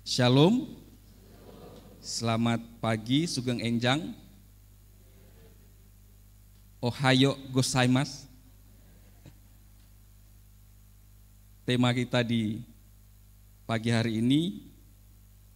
[0.00, 0.64] Shalom,
[2.00, 4.16] selamat pagi Sugeng Enjang.
[6.80, 8.29] Ohayo gozaimasu.
[11.70, 12.66] Tema kita di
[13.62, 14.58] pagi hari ini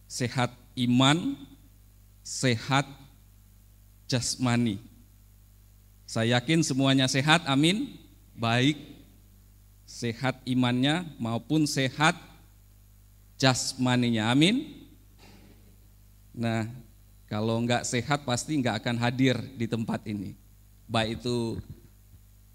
[0.07, 0.47] sehat
[0.79, 1.35] iman,
[2.23, 2.87] sehat
[4.07, 4.79] jasmani.
[6.07, 7.99] Saya yakin semuanya sehat, amin.
[8.31, 8.79] Baik
[9.83, 12.15] sehat imannya maupun sehat
[13.35, 14.71] jasmaninya, amin.
[16.31, 16.63] Nah,
[17.27, 20.31] kalau enggak sehat pasti enggak akan hadir di tempat ini.
[20.87, 21.59] Baik itu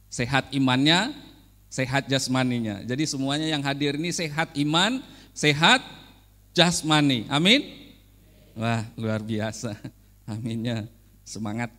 [0.09, 1.29] sehat imannya
[1.71, 2.83] sehat jasmaninya.
[2.83, 4.99] Jadi semuanya yang hadir ini sehat iman,
[5.31, 5.79] sehat
[6.51, 7.31] jasmani.
[7.31, 7.63] Amin.
[8.59, 9.79] Wah, luar biasa.
[10.27, 10.91] Aminnya.
[11.23, 11.71] Semangat.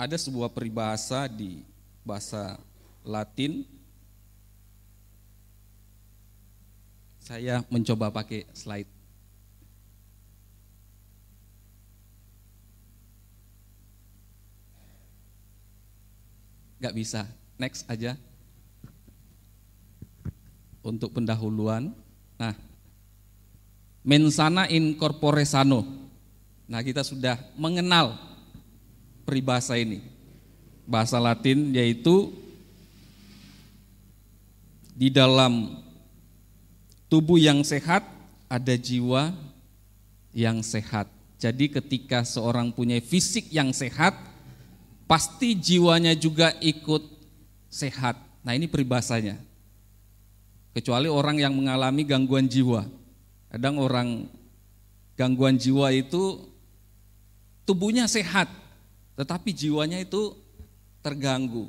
[0.00, 1.60] Ada sebuah peribahasa di
[2.04, 2.56] bahasa
[3.04, 3.64] Latin.
[7.20, 8.99] Saya mencoba pakai slide.
[16.80, 17.28] Gak bisa,
[17.60, 18.16] next aja.
[20.80, 21.92] Untuk pendahuluan.
[22.40, 22.56] Nah,
[24.00, 25.84] mensana in corpore sano.
[26.64, 28.16] Nah, kita sudah mengenal
[29.28, 30.00] peribahasa ini.
[30.88, 32.32] Bahasa Latin yaitu
[34.96, 35.78] di dalam
[37.12, 38.02] tubuh yang sehat
[38.48, 39.36] ada jiwa
[40.32, 41.06] yang sehat.
[41.40, 44.12] Jadi ketika seorang punya fisik yang sehat,
[45.10, 47.02] pasti jiwanya juga ikut
[47.66, 48.14] sehat.
[48.46, 49.42] Nah ini peribahasanya.
[50.70, 52.86] Kecuali orang yang mengalami gangguan jiwa.
[53.50, 54.30] Kadang orang
[55.18, 56.46] gangguan jiwa itu
[57.66, 58.46] tubuhnya sehat,
[59.18, 60.38] tetapi jiwanya itu
[61.02, 61.66] terganggu.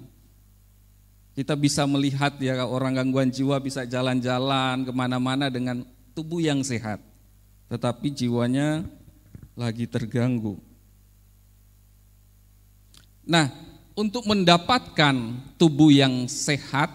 [1.33, 5.81] Kita bisa melihat ya orang gangguan jiwa bisa jalan-jalan ke mana-mana dengan
[6.13, 7.01] tubuh yang sehat,
[7.73, 8.85] tetapi jiwanya
[9.57, 10.61] lagi terganggu.
[13.25, 13.53] Nah,
[13.93, 15.15] untuk mendapatkan
[15.59, 16.89] tubuh yang sehat,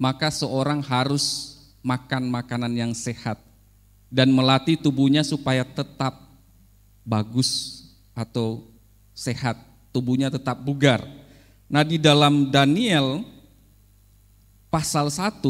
[0.00, 3.36] maka seorang harus makan makanan yang sehat
[4.08, 6.16] dan melatih tubuhnya supaya tetap
[7.04, 7.82] bagus
[8.16, 8.64] atau
[9.12, 9.60] sehat,
[9.92, 11.04] tubuhnya tetap bugar.
[11.70, 13.22] Nah, di dalam Daniel
[14.72, 15.44] pasal 1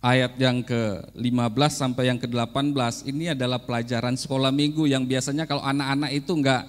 [0.00, 6.10] ayat yang ke-15 sampai yang ke-18 ini adalah pelajaran sekolah minggu yang biasanya kalau anak-anak
[6.16, 6.64] itu enggak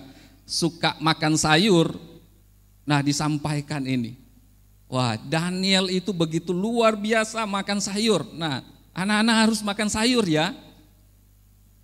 [0.52, 1.96] suka makan sayur,
[2.84, 4.20] nah disampaikan ini.
[4.92, 8.28] Wah, Daniel itu begitu luar biasa makan sayur.
[8.36, 8.60] Nah,
[8.92, 10.52] anak-anak harus makan sayur ya.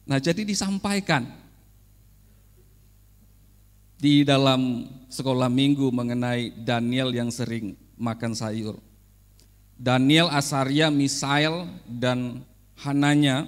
[0.03, 1.24] Nah, jadi disampaikan
[3.95, 8.76] di dalam sekolah minggu mengenai Daniel yang sering makan sayur.
[9.80, 12.43] Daniel, Asaria, Misael, dan
[12.84, 13.47] Hananya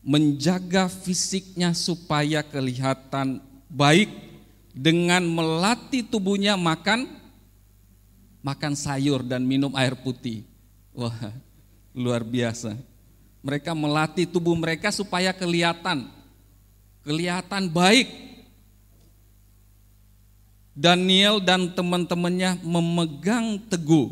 [0.00, 3.38] menjaga fisiknya supaya kelihatan
[3.74, 4.06] baik
[4.70, 7.10] dengan melatih tubuhnya makan
[8.38, 10.46] makan sayur dan minum air putih.
[10.94, 11.34] Wah,
[11.90, 12.78] luar biasa.
[13.42, 16.06] Mereka melatih tubuh mereka supaya kelihatan
[17.04, 18.08] kelihatan baik.
[20.74, 24.10] Daniel dan teman-temannya memegang teguh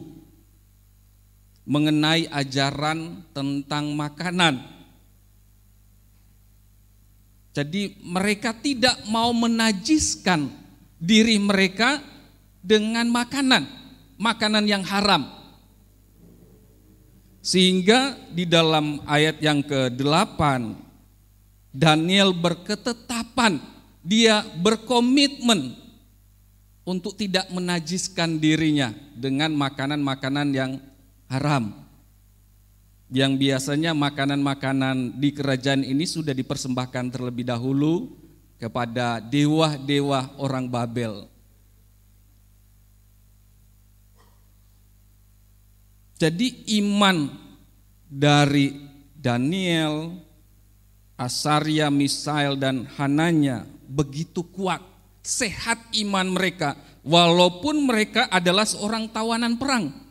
[1.66, 4.62] mengenai ajaran tentang makanan.
[7.52, 10.48] Jadi mereka tidak mau menajiskan
[10.96, 12.00] diri mereka
[12.64, 13.82] dengan makanan
[14.22, 15.26] makanan yang haram.
[17.42, 20.40] Sehingga di dalam ayat yang ke-8
[21.74, 23.58] Daniel berketetapan,
[24.06, 25.74] dia berkomitmen
[26.86, 30.72] untuk tidak menajiskan dirinya dengan makanan-makanan yang
[31.26, 31.81] haram.
[33.12, 38.08] Yang biasanya makanan-makanan di kerajaan ini sudah dipersembahkan terlebih dahulu
[38.56, 41.28] kepada dewa-dewa orang Babel.
[46.16, 47.28] Jadi iman
[48.06, 48.78] dari
[49.18, 50.16] Daniel,
[51.18, 54.80] Asaria, Misael dan Hananya begitu kuat,
[55.20, 60.01] sehat iman mereka walaupun mereka adalah seorang tawanan perang.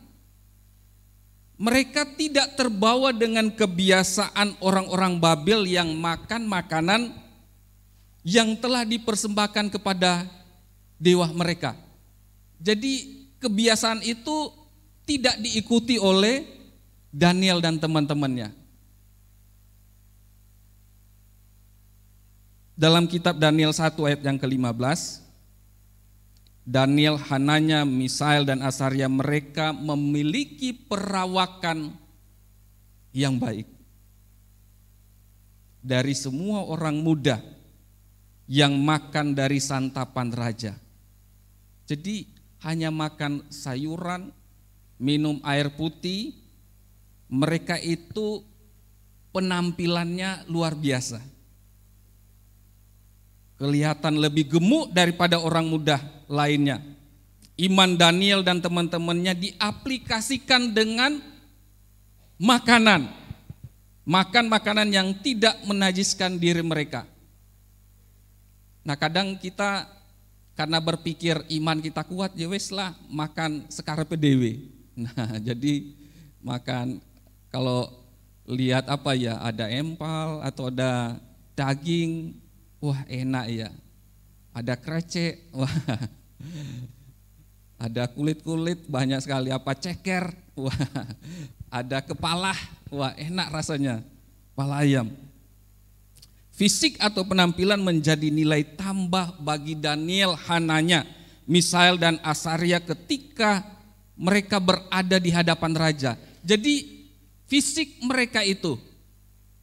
[1.62, 7.14] Mereka tidak terbawa dengan kebiasaan orang-orang Babel yang makan makanan
[8.26, 10.26] yang telah dipersembahkan kepada
[10.98, 11.78] dewa mereka.
[12.58, 14.50] Jadi kebiasaan itu
[15.06, 16.42] tidak diikuti oleh
[17.14, 18.50] Daniel dan teman-temannya.
[22.74, 25.21] Dalam kitab Daniel 1 ayat yang ke-15,
[26.62, 31.90] Daniel, Hananya, Misael, dan Asaria mereka memiliki perawakan
[33.10, 33.66] yang baik.
[35.82, 37.42] Dari semua orang muda
[38.46, 40.78] yang makan dari santapan raja.
[41.90, 42.30] Jadi
[42.62, 44.30] hanya makan sayuran,
[45.02, 46.30] minum air putih,
[47.26, 48.46] mereka itu
[49.34, 51.31] penampilannya luar biasa.
[53.62, 56.82] Kelihatan lebih gemuk daripada orang muda lainnya.
[57.54, 61.22] Iman Daniel dan teman-temannya diaplikasikan dengan
[62.42, 63.06] makanan.
[64.02, 67.06] Makan makanan yang tidak menajiskan diri mereka.
[68.82, 69.86] Nah kadang kita
[70.58, 74.58] karena berpikir iman kita kuat ya wes lah makan sekarang PDW.
[74.98, 75.86] Nah, jadi
[76.42, 76.98] makan
[77.48, 77.88] kalau
[78.48, 81.20] lihat apa ya, ada empal atau ada
[81.54, 82.36] daging,
[82.82, 83.70] wah enak ya.
[84.50, 85.70] Ada krecek, wah.
[87.78, 90.74] Ada kulit-kulit banyak sekali apa ceker, wah.
[91.70, 92.52] Ada kepala,
[92.90, 94.02] wah enak rasanya.
[94.52, 95.08] Kepala ayam.
[96.52, 101.08] Fisik atau penampilan menjadi nilai tambah bagi Daniel Hananya,
[101.48, 103.64] Misael dan Asaria ketika
[104.12, 106.20] mereka berada di hadapan raja.
[106.44, 107.06] Jadi
[107.48, 108.76] fisik mereka itu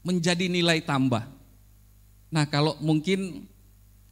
[0.02, 1.39] menjadi nilai tambah.
[2.30, 3.50] Nah, kalau mungkin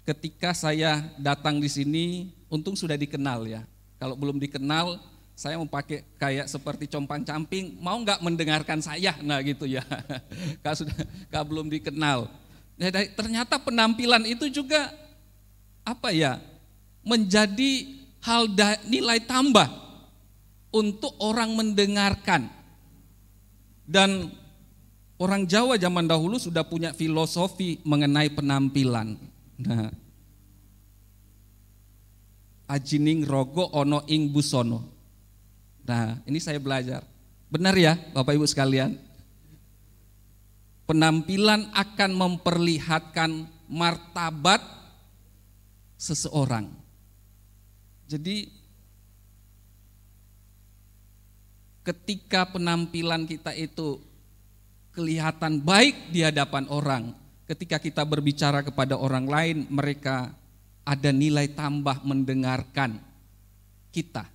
[0.01, 2.05] ketika saya datang di sini,
[2.49, 3.61] untung sudah dikenal ya.
[4.01, 4.97] Kalau belum dikenal,
[5.37, 9.13] saya mau pakai kayak seperti compang camping, mau nggak mendengarkan saya?
[9.21, 9.85] Nah gitu ya.
[10.65, 10.97] Kalau sudah
[11.29, 12.25] kalau belum dikenal.
[12.77, 14.89] Nah, ternyata penampilan itu juga
[15.85, 16.41] apa ya?
[17.05, 18.49] Menjadi hal
[18.89, 19.69] nilai tambah
[20.73, 22.49] untuk orang mendengarkan.
[23.85, 24.33] Dan
[25.17, 29.17] Orang Jawa zaman dahulu sudah punya filosofi mengenai penampilan.
[29.57, 29.89] Nah,
[32.69, 34.85] ajining rogo ono ing busono.
[35.89, 37.01] Nah, ini saya belajar.
[37.49, 38.93] Benar ya, Bapak Ibu sekalian?
[40.85, 44.61] Penampilan akan memperlihatkan martabat
[45.97, 46.69] seseorang.
[48.07, 48.47] Jadi
[51.83, 53.99] ketika penampilan kita itu
[54.97, 57.13] kelihatan baik di hadapan orang.
[57.45, 60.33] Ketika kita berbicara kepada orang lain, mereka
[60.81, 62.97] ada nilai tambah mendengarkan
[63.93, 64.25] kita.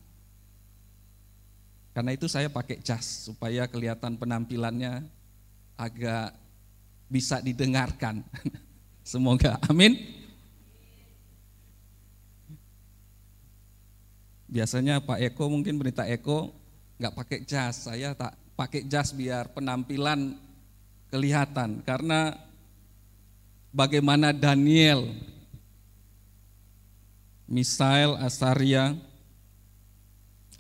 [1.91, 5.03] Karena itu saya pakai jas supaya kelihatan penampilannya
[5.75, 6.31] agak
[7.11, 8.23] bisa didengarkan.
[9.03, 9.99] Semoga amin.
[14.47, 16.55] Biasanya Pak Eko mungkin berita Eko
[16.97, 20.52] nggak pakai jas, saya tak pakai jas biar penampilan
[21.13, 22.33] kelihatan karena
[23.69, 25.13] bagaimana Daniel,
[27.45, 28.97] Misael, Asaria,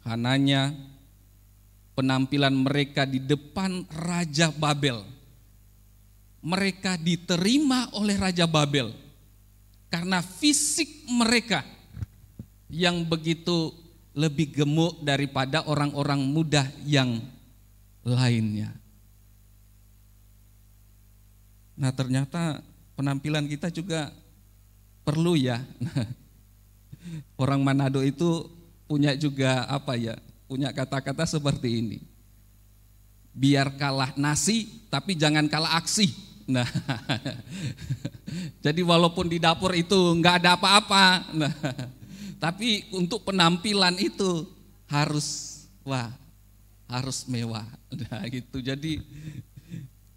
[0.04, 0.76] Hananya,
[1.96, 5.00] penampilan mereka di depan Raja Babel.
[6.42, 8.90] Mereka diterima oleh Raja Babel
[9.88, 11.62] karena fisik mereka
[12.66, 13.70] yang begitu
[14.10, 17.22] lebih gemuk daripada orang-orang muda yang
[18.02, 18.81] lainnya.
[21.76, 22.60] Nah ternyata
[22.94, 24.12] penampilan kita juga
[25.02, 25.60] perlu ya.
[27.42, 28.46] Orang Manado itu
[28.86, 30.14] punya juga apa ya,
[30.46, 31.98] punya kata-kata seperti ini.
[33.32, 36.12] Biar kalah nasi tapi jangan kalah aksi.
[36.46, 36.66] Nah,
[38.64, 41.54] jadi walaupun di dapur itu nggak ada apa-apa, nah,
[42.44, 44.46] tapi untuk penampilan itu
[44.90, 46.12] harus wah
[46.92, 47.64] harus mewah.
[47.88, 48.60] Nah gitu.
[48.60, 49.00] Jadi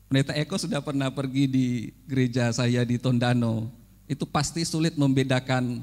[0.05, 1.67] Pendeta Eko sudah pernah pergi di
[2.05, 3.73] gereja saya di Tondano.
[4.05, 5.81] Itu pasti sulit membedakan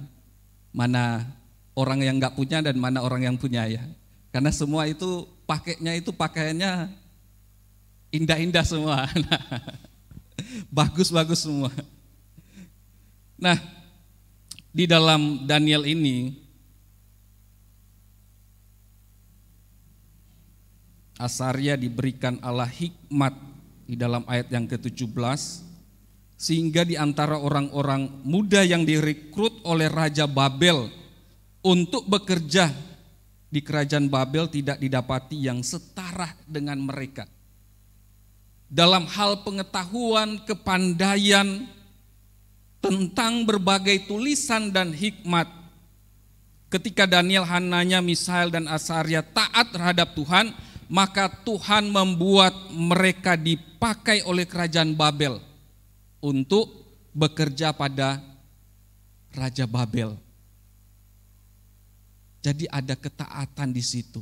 [0.70, 1.26] mana
[1.74, 3.82] orang yang nggak punya dan mana orang yang punya ya.
[4.30, 6.88] Karena semua itu pakainya itu pakaiannya
[8.14, 9.10] indah-indah semua.
[10.76, 11.74] Bagus-bagus semua.
[13.36, 13.58] Nah,
[14.70, 16.38] di dalam Daniel ini
[21.18, 23.51] Asaria diberikan Allah hikmat
[23.86, 25.72] di dalam ayat yang ke-17
[26.42, 30.90] sehingga di antara orang-orang muda yang direkrut oleh Raja Babel
[31.62, 32.74] untuk bekerja
[33.52, 37.28] di kerajaan Babel tidak didapati yang setara dengan mereka.
[38.72, 41.68] Dalam hal pengetahuan, kepandaian
[42.80, 45.46] tentang berbagai tulisan dan hikmat,
[46.72, 50.56] ketika Daniel, Hananya, Misael, dan Asaria taat terhadap Tuhan,
[50.92, 55.40] maka Tuhan membuat mereka dipakai oleh kerajaan Babel
[56.20, 56.68] untuk
[57.16, 58.20] bekerja pada
[59.32, 60.12] Raja Babel.
[62.44, 64.20] Jadi ada ketaatan di situ.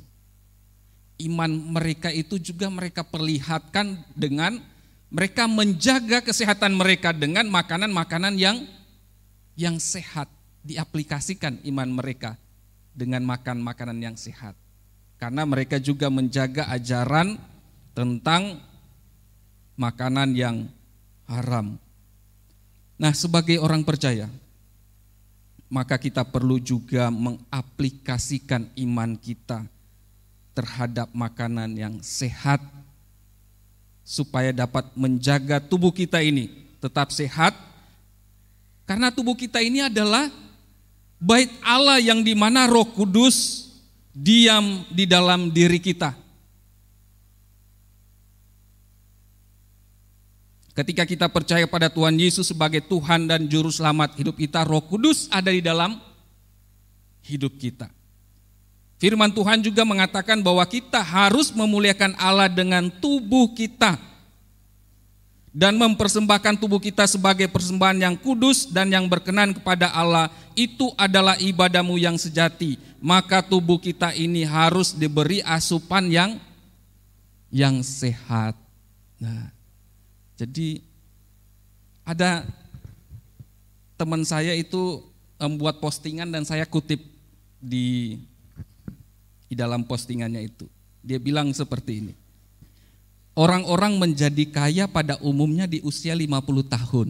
[1.19, 4.63] Iman mereka itu juga mereka perlihatkan dengan
[5.11, 8.63] mereka menjaga kesehatan mereka dengan makanan-makanan yang
[9.59, 10.31] yang sehat,
[10.63, 12.39] diaplikasikan iman mereka
[12.95, 14.60] dengan makan makanan yang sehat
[15.21, 17.37] karena mereka juga menjaga ajaran
[17.93, 18.57] tentang
[19.77, 20.65] makanan yang
[21.29, 21.77] haram.
[22.97, 24.33] Nah, sebagai orang percaya,
[25.69, 29.69] maka kita perlu juga mengaplikasikan iman kita
[30.57, 32.59] terhadap makanan yang sehat
[34.03, 36.51] supaya dapat menjaga tubuh kita ini
[36.83, 37.55] tetap sehat
[38.83, 40.27] karena tubuh kita ini adalah
[41.23, 43.70] bait Allah yang di mana Roh Kudus
[44.11, 46.15] diam di dalam diri kita.
[50.71, 55.29] Ketika kita percaya pada Tuhan Yesus sebagai Tuhan dan Juru Selamat hidup kita, Roh Kudus
[55.29, 55.99] ada di dalam
[57.27, 57.91] hidup kita.
[59.01, 64.10] Firman Tuhan juga mengatakan bahwa kita harus memuliakan Allah dengan tubuh kita
[65.51, 70.31] dan mempersembahkan tubuh kita sebagai persembahan yang kudus dan yang berkenan kepada Allah.
[70.55, 76.37] Itu adalah ibadahmu yang sejati maka tubuh kita ini harus diberi asupan yang
[77.49, 78.55] yang sehat.
[79.17, 79.49] Nah,
[80.37, 80.85] jadi
[82.05, 82.45] ada
[83.97, 85.03] teman saya itu
[85.41, 87.01] membuat postingan dan saya kutip
[87.57, 88.21] di
[89.49, 90.69] di dalam postingannya itu.
[91.01, 92.15] Dia bilang seperti ini.
[93.39, 97.09] Orang-orang menjadi kaya pada umumnya di usia 50 tahun.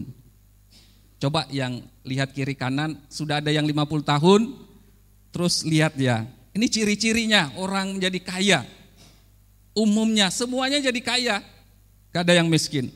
[1.21, 4.41] Coba yang lihat kiri kanan, sudah ada yang 50 tahun,
[5.31, 8.59] Terus lihat ya, ini ciri-cirinya orang menjadi kaya.
[9.71, 11.35] Umumnya semuanya jadi kaya.
[12.11, 12.91] Gak ada yang miskin.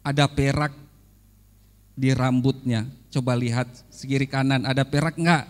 [0.00, 0.72] Ada perak
[1.92, 2.88] di rambutnya.
[3.12, 5.44] Coba lihat kiri kanan, ada perak enggak?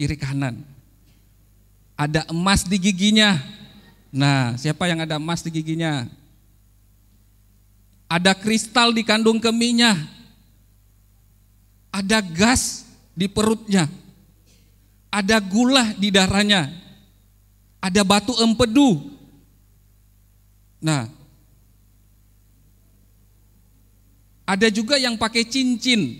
[0.00, 0.64] Kiri kanan.
[2.00, 3.36] Ada emas di giginya.
[4.10, 6.06] Nah, siapa yang ada emas di giginya?
[8.10, 9.94] Ada kristal di kandung keminya.
[11.94, 13.86] Ada gas di perutnya.
[15.10, 16.70] Ada gula di darahnya.
[17.78, 18.98] Ada batu empedu.
[20.82, 21.06] Nah,
[24.50, 26.10] Ada juga yang pakai cincin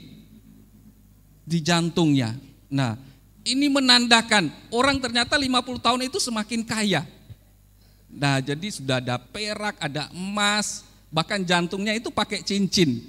[1.42, 2.38] di jantungnya.
[2.70, 2.94] Nah,
[3.42, 7.02] ini menandakan orang ternyata 50 tahun itu semakin kaya.
[8.10, 13.00] Nah, jadi sudah ada perak, ada emas, bahkan jantungnya itu pakai cincin.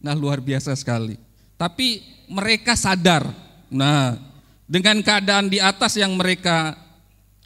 [0.00, 1.20] Nah, luar biasa sekali.
[1.60, 3.28] Tapi mereka sadar.
[3.68, 4.16] Nah,
[4.64, 6.76] dengan keadaan di atas yang mereka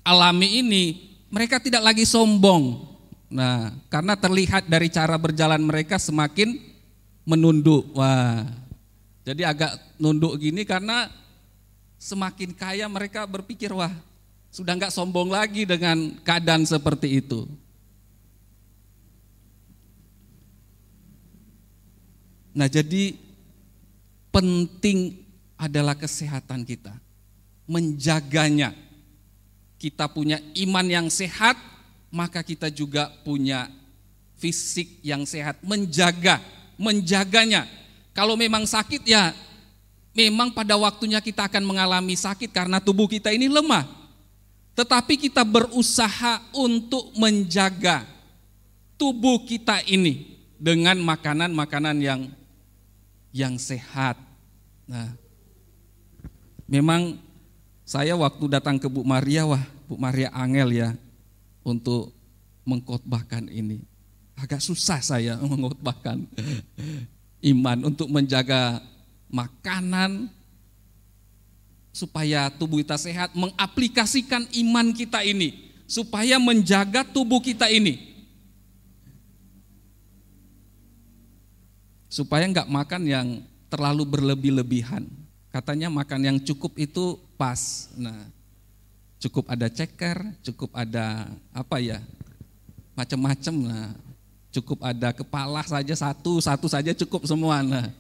[0.07, 0.85] alami ini,
[1.29, 2.87] mereka tidak lagi sombong.
[3.29, 6.57] Nah, karena terlihat dari cara berjalan mereka semakin
[7.29, 7.93] menunduk.
[7.93, 8.49] Wah,
[9.29, 11.13] jadi agak nunduk gini karena
[12.01, 13.93] semakin kaya mereka berpikir wah
[14.49, 17.47] sudah nggak sombong lagi dengan keadaan seperti itu.
[22.57, 23.15] Nah jadi
[24.35, 25.23] penting
[25.55, 26.95] adalah kesehatan kita,
[27.69, 28.75] menjaganya.
[29.79, 31.55] Kita punya iman yang sehat,
[32.11, 33.71] maka kita juga punya
[34.35, 36.43] fisik yang sehat, menjaga
[36.79, 37.67] menjaganya.
[38.15, 39.35] Kalau memang sakit ya
[40.15, 43.98] memang pada waktunya kita akan mengalami sakit karena tubuh kita ini lemah.
[44.79, 48.07] Tetapi kita berusaha untuk menjaga
[48.95, 52.21] tubuh kita ini dengan makanan-makanan yang
[53.35, 54.15] yang sehat.
[54.87, 55.19] Nah,
[56.71, 57.19] memang
[57.83, 60.91] saya waktu datang ke Bu Maria, wah Bu Maria Angel ya
[61.67, 62.15] untuk
[62.63, 63.83] mengkhotbahkan ini
[64.39, 66.23] agak susah saya mengutbahkan
[67.43, 68.79] iman untuk menjaga
[69.27, 70.31] makanan
[71.99, 78.07] supaya tubuh kita sehat, mengaplikasikan iman kita ini supaya menjaga tubuh kita ini.
[82.07, 83.29] Supaya nggak makan yang
[83.67, 85.03] terlalu berlebih-lebihan.
[85.51, 87.91] Katanya makan yang cukup itu pas.
[87.99, 88.31] Nah,
[89.19, 91.99] cukup ada ceker, cukup ada apa ya,
[92.95, 93.55] macam-macam.
[93.61, 93.93] Nah,
[94.49, 97.61] Cukup ada kepala saja satu, satu saja cukup semua.
[97.61, 97.93] Nah.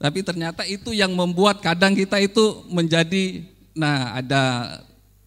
[0.00, 3.44] Tapi ternyata itu yang membuat kadang kita itu menjadi
[3.76, 4.42] nah ada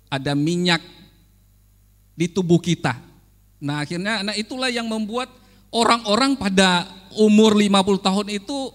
[0.10, 0.82] ada minyak
[2.18, 2.98] di tubuh kita.
[3.62, 5.30] Nah, akhirnya nah itulah yang membuat
[5.70, 8.74] orang-orang pada umur 50 tahun itu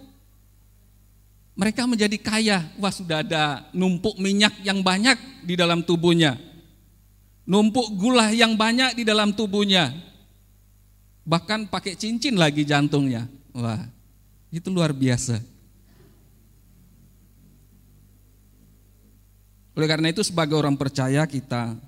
[1.58, 2.62] mereka menjadi kaya.
[2.78, 6.38] Wah, sudah ada numpuk minyak yang banyak di dalam tubuhnya.
[7.42, 10.08] Numpuk gula yang banyak di dalam tubuhnya
[11.28, 13.28] bahkan pakai cincin lagi jantungnya.
[13.52, 13.84] Wah,
[14.48, 15.44] itu luar biasa.
[19.78, 21.78] Oleh karena itu sebagai orang percaya kita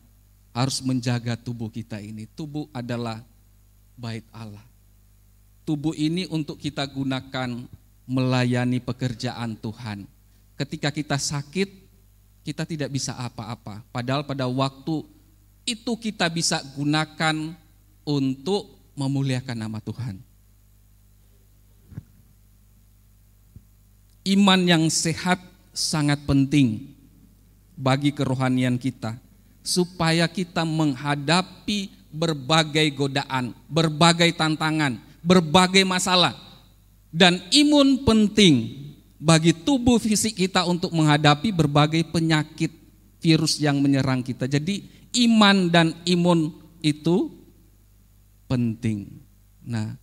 [0.55, 2.23] harus menjaga tubuh kita ini.
[2.39, 3.19] Tubuh adalah
[3.99, 4.63] bait Allah.
[5.67, 7.67] Tubuh ini untuk kita gunakan
[8.07, 10.07] melayani pekerjaan Tuhan.
[10.55, 11.67] Ketika kita sakit,
[12.47, 13.83] kita tidak bisa apa-apa.
[13.91, 15.03] Padahal pada waktu
[15.67, 17.59] itu kita bisa gunakan
[18.07, 20.15] untuk memuliakan nama Tuhan.
[24.31, 25.43] Iman yang sehat
[25.75, 27.00] sangat penting
[27.81, 29.17] bagi kerohanian kita,
[29.65, 36.37] supaya kita menghadapi berbagai godaan, berbagai tantangan, berbagai masalah,
[37.09, 38.77] dan imun penting
[39.17, 42.73] bagi tubuh fisik kita untuk menghadapi berbagai penyakit
[43.21, 44.45] virus yang menyerang kita.
[44.45, 44.85] Jadi,
[45.25, 47.29] iman dan imun itu
[48.49, 49.21] penting.
[49.61, 49.95] Nah,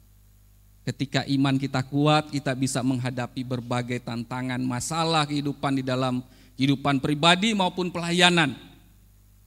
[0.85, 6.21] ketika iman kita kuat, kita bisa menghadapi berbagai tantangan, masalah kehidupan di dalam
[6.57, 8.57] kehidupan pribadi maupun pelayanan.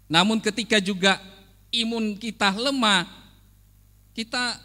[0.07, 1.19] Namun ketika juga
[1.75, 3.07] imun kita lemah,
[4.15, 4.59] kita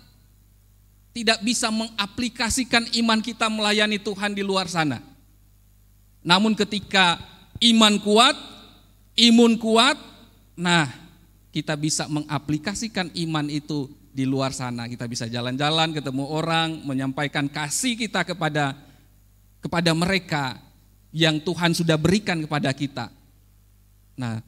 [1.15, 5.01] tidak bisa mengaplikasikan iman kita melayani Tuhan di luar sana.
[6.21, 7.17] Namun ketika
[7.61, 8.37] iman kuat,
[9.17, 9.97] imun kuat,
[10.57, 10.89] nah
[11.49, 14.89] kita bisa mengaplikasikan iman itu di luar sana.
[14.91, 18.75] Kita bisa jalan-jalan, ketemu orang, menyampaikan kasih kita kepada
[19.63, 20.64] kepada mereka
[21.15, 23.07] yang Tuhan sudah berikan kepada kita.
[24.19, 24.43] Nah,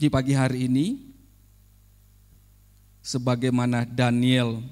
[0.00, 1.12] di pagi hari ini,
[3.04, 4.64] sebagaimana Daniel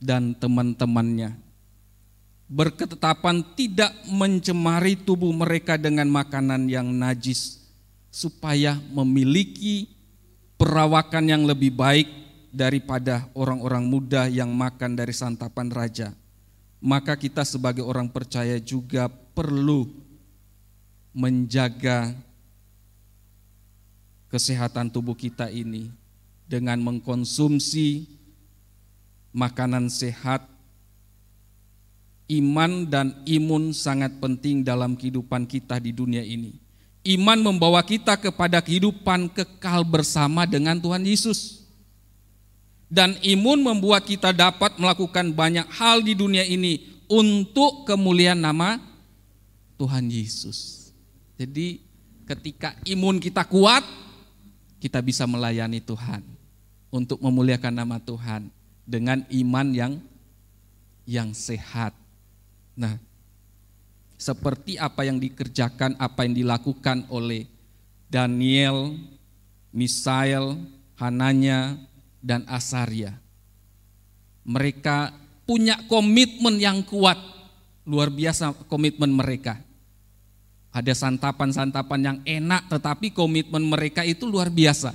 [0.00, 1.36] dan teman-temannya
[2.48, 7.60] berketetapan tidak mencemari tubuh mereka dengan makanan yang najis
[8.08, 9.84] supaya memiliki
[10.56, 12.08] perawakan yang lebih baik
[12.48, 16.16] daripada orang-orang muda yang makan dari santapan raja.
[16.78, 19.90] Maka kita sebagai orang percaya juga perlu
[21.10, 22.14] menjaga
[24.30, 25.90] kesehatan tubuh kita ini
[26.46, 28.06] dengan mengkonsumsi
[29.34, 30.46] makanan sehat.
[32.28, 36.60] Iman dan imun sangat penting dalam kehidupan kita di dunia ini.
[37.00, 41.57] Iman membawa kita kepada kehidupan kekal bersama dengan Tuhan Yesus.
[42.88, 48.80] Dan imun membuat kita dapat melakukan banyak hal di dunia ini untuk kemuliaan nama
[49.76, 50.90] Tuhan Yesus.
[51.36, 51.84] Jadi
[52.24, 53.84] ketika imun kita kuat,
[54.80, 56.24] kita bisa melayani Tuhan
[56.88, 58.48] untuk memuliakan nama Tuhan
[58.88, 59.92] dengan iman yang
[61.08, 61.92] yang sehat.
[62.76, 63.00] Nah,
[64.20, 67.48] seperti apa yang dikerjakan, apa yang dilakukan oleh
[68.10, 68.92] Daniel,
[69.72, 70.58] Misael,
[70.98, 71.78] Hananya,
[72.18, 73.16] dan Asaria.
[74.48, 75.12] Mereka
[75.44, 77.16] punya komitmen yang kuat,
[77.88, 79.60] luar biasa komitmen mereka.
[80.68, 84.92] Ada santapan-santapan yang enak, tetapi komitmen mereka itu luar biasa.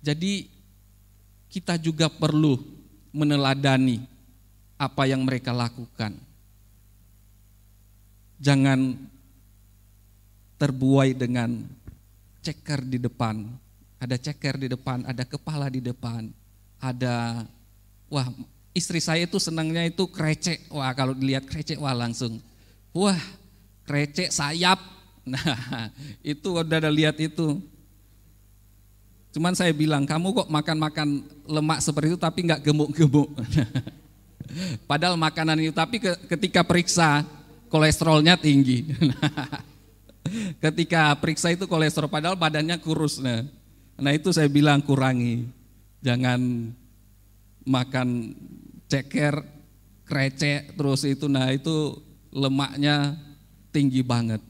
[0.00, 0.48] Jadi
[1.50, 2.58] kita juga perlu
[3.10, 4.02] meneladani
[4.80, 6.16] apa yang mereka lakukan.
[8.40, 8.96] Jangan
[10.56, 11.60] terbuai dengan
[12.40, 13.44] ceker di depan.
[14.00, 16.32] Ada ceker di depan, ada kepala di depan,
[16.80, 17.44] ada
[18.08, 18.32] wah
[18.72, 20.72] istri saya itu senangnya itu krecek.
[20.72, 22.40] Wah kalau dilihat krecek wah langsung
[22.96, 23.18] wah
[23.84, 24.80] krecek sayap.
[25.30, 25.92] Nah
[26.24, 27.60] itu udah ada lihat itu
[29.30, 33.30] Cuman saya bilang, kamu kok makan-makan lemak seperti itu tapi nggak gemuk-gemuk.
[34.90, 37.22] Padahal makanan itu, tapi ketika periksa
[37.70, 38.90] kolesterolnya tinggi.
[40.66, 43.22] ketika periksa itu kolesterol, padahal badannya kurus.
[43.22, 43.46] Nah,
[44.00, 45.46] nah itu saya bilang kurangi.
[46.00, 46.40] Jangan
[47.68, 48.08] makan
[48.88, 49.44] ceker,
[50.08, 52.00] krecek, terus itu, nah itu
[52.32, 53.14] lemaknya
[53.70, 54.42] tinggi banget.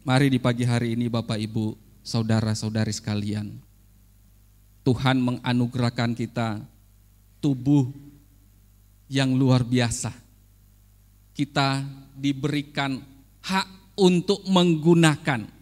[0.00, 3.52] Mari di pagi hari ini Bapak Ibu saudara-saudari sekalian.
[4.80, 6.64] Tuhan menganugerahkan kita
[7.38, 7.92] tubuh
[9.12, 10.10] yang luar biasa.
[11.36, 11.84] Kita
[12.16, 12.96] diberikan
[13.44, 15.59] hak untuk menggunakan.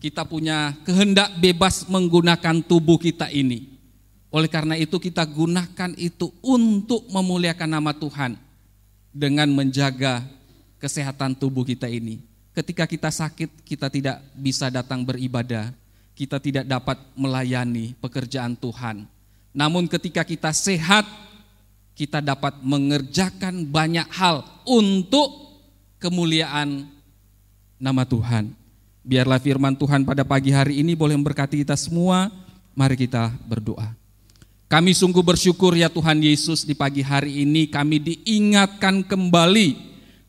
[0.00, 3.68] Kita punya kehendak bebas menggunakan tubuh kita ini.
[4.32, 8.40] Oleh karena itu kita gunakan itu untuk memuliakan nama Tuhan
[9.12, 10.24] dengan menjaga
[10.80, 15.70] kesehatan tubuh kita ini ketika kita sakit, kita tidak bisa datang beribadah,
[16.12, 19.06] kita tidak dapat melayani pekerjaan Tuhan.
[19.50, 21.06] Namun ketika kita sehat,
[21.96, 25.58] kita dapat mengerjakan banyak hal untuk
[26.00, 26.86] kemuliaan
[27.80, 28.52] nama Tuhan.
[29.00, 32.28] Biarlah firman Tuhan pada pagi hari ini boleh memberkati kita semua.
[32.76, 33.96] Mari kita berdoa.
[34.70, 39.74] Kami sungguh bersyukur ya Tuhan Yesus di pagi hari ini kami diingatkan kembali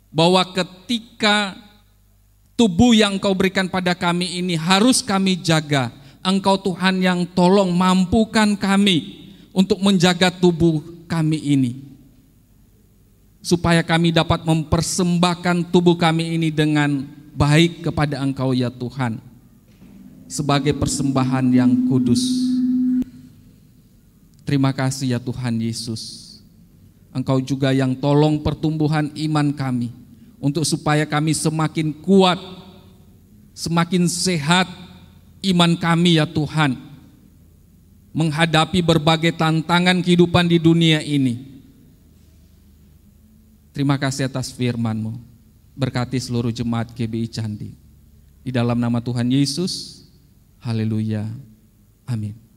[0.10, 1.54] bahwa ketika
[2.58, 5.94] tubuh yang Engkau berikan pada kami ini harus kami jaga.
[6.26, 11.72] Engkau Tuhan yang tolong mampukan kami untuk menjaga tubuh kami ini.
[13.44, 19.20] Supaya kami dapat mempersembahkan tubuh kami ini dengan baik kepada Engkau ya Tuhan.
[20.32, 22.24] Sebagai persembahan yang kudus.
[24.48, 26.40] Terima kasih ya Tuhan Yesus.
[27.12, 29.92] Engkau juga yang tolong pertumbuhan iman kami
[30.40, 32.40] untuk supaya kami semakin kuat,
[33.52, 34.72] semakin sehat
[35.44, 36.80] iman kami ya Tuhan
[38.12, 41.48] menghadapi berbagai tantangan kehidupan di dunia ini.
[43.72, 45.16] Terima kasih atas firman-Mu.
[45.72, 47.72] Berkati seluruh jemaat GBI Candi.
[48.42, 50.04] Di dalam nama Tuhan Yesus,
[50.60, 51.26] haleluya.
[52.06, 52.52] Amin.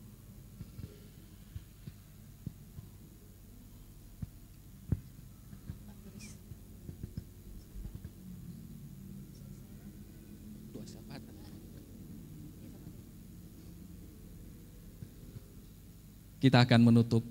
[16.44, 17.24] kita akan menutup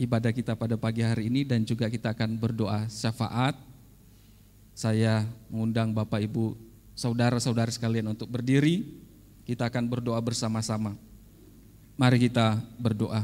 [0.00, 3.52] ibadah kita pada pagi hari ini dan juga kita akan berdoa syafaat.
[4.74, 6.58] Saya mengundang Bapak Ibu,
[6.98, 8.82] saudara-saudara sekalian untuk berdiri.
[9.46, 10.98] Kita akan berdoa bersama-sama.
[11.94, 13.22] Mari kita berdoa.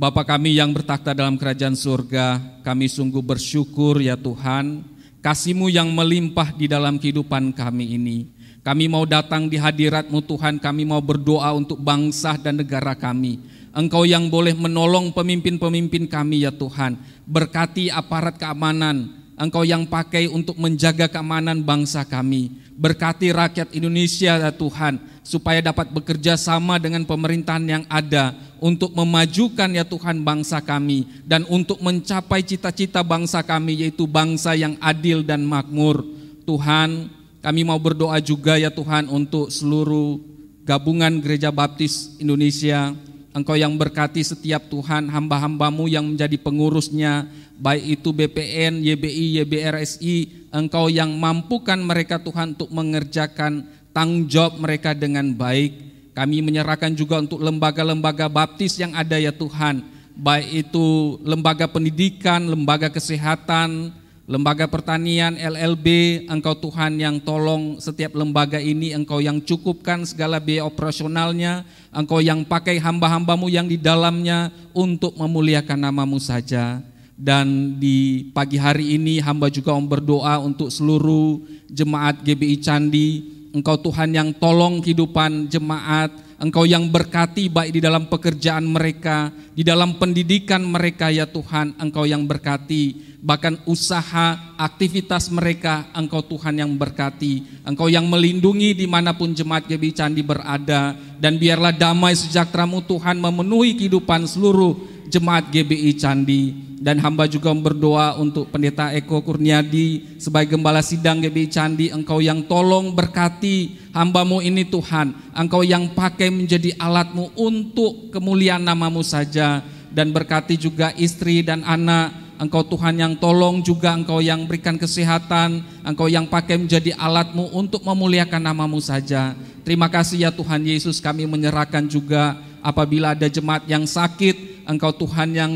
[0.00, 4.80] Bapa kami yang bertakhta dalam kerajaan surga, kami sungguh bersyukur ya Tuhan,
[5.20, 8.32] kasih-Mu yang melimpah di dalam kehidupan kami ini.
[8.64, 13.40] Kami mau datang di hadirat-Mu Tuhan, kami mau berdoa untuk bangsa dan negara kami.
[13.76, 16.96] Engkau yang boleh menolong pemimpin-pemimpin kami ya Tuhan.
[17.28, 22.56] Berkati aparat keamanan Engkau yang pakai untuk menjaga keamanan bangsa kami.
[22.72, 29.68] Berkati rakyat Indonesia ya Tuhan, supaya dapat bekerja sama dengan pemerintahan yang ada untuk memajukan
[29.76, 35.44] ya Tuhan bangsa kami dan untuk mencapai cita-cita bangsa kami yaitu bangsa yang adil dan
[35.44, 36.00] makmur.
[36.48, 37.12] Tuhan,
[37.44, 40.16] kami mau berdoa juga ya Tuhan untuk seluruh
[40.64, 42.94] gabungan Gereja Baptis Indonesia.
[43.36, 47.28] Engkau yang berkati setiap Tuhan hamba-hambamu yang menjadi pengurusnya,
[47.60, 54.96] baik itu BPN, YBI, YBRSI, Engkau yang mampukan mereka Tuhan untuk mengerjakan tanggung jawab mereka
[54.96, 55.76] dengan baik.
[56.16, 59.84] Kami menyerahkan juga untuk lembaga-lembaga baptis yang ada ya Tuhan,
[60.16, 63.92] baik itu lembaga pendidikan, lembaga kesehatan,
[64.26, 65.86] lembaga pertanian, LLB,
[66.26, 71.62] Engkau Tuhan yang tolong setiap lembaga ini, Engkau yang cukupkan segala biaya operasionalnya,
[71.94, 76.82] Engkau yang pakai hamba-hambamu yang di dalamnya untuk memuliakan namamu saja.
[77.16, 83.08] Dan di pagi hari ini hamba juga mau berdoa untuk seluruh jemaat GBI Candi.
[83.56, 89.64] Engkau Tuhan yang tolong kehidupan jemaat, Engkau yang berkati baik di dalam pekerjaan mereka, di
[89.64, 96.76] dalam pendidikan mereka ya Tuhan, Engkau yang berkati, bahkan usaha, aktivitas mereka, Engkau Tuhan yang
[96.76, 102.84] berkati, Engkau yang melindungi di mana pun jemaat GBI Candi berada, dan biarlah damai sejahteramu
[102.84, 104.76] Tuhan memenuhi kehidupan seluruh
[105.08, 111.48] jemaat GBI Candi dan hamba juga berdoa untuk pendeta Eko Kurniadi sebagai gembala sidang GBI
[111.48, 111.86] Candi.
[111.88, 115.32] Engkau yang tolong berkati hambamu ini Tuhan.
[115.32, 119.64] Engkau yang pakai menjadi alatmu untuk kemuliaan namamu saja.
[119.88, 122.12] Dan berkati juga istri dan anak.
[122.36, 125.64] Engkau Tuhan yang tolong juga engkau yang berikan kesehatan.
[125.80, 129.32] Engkau yang pakai menjadi alatmu untuk memuliakan namamu saja.
[129.64, 132.36] Terima kasih ya Tuhan Yesus kami menyerahkan juga.
[132.60, 135.52] Apabila ada jemaat yang sakit engkau Tuhan yang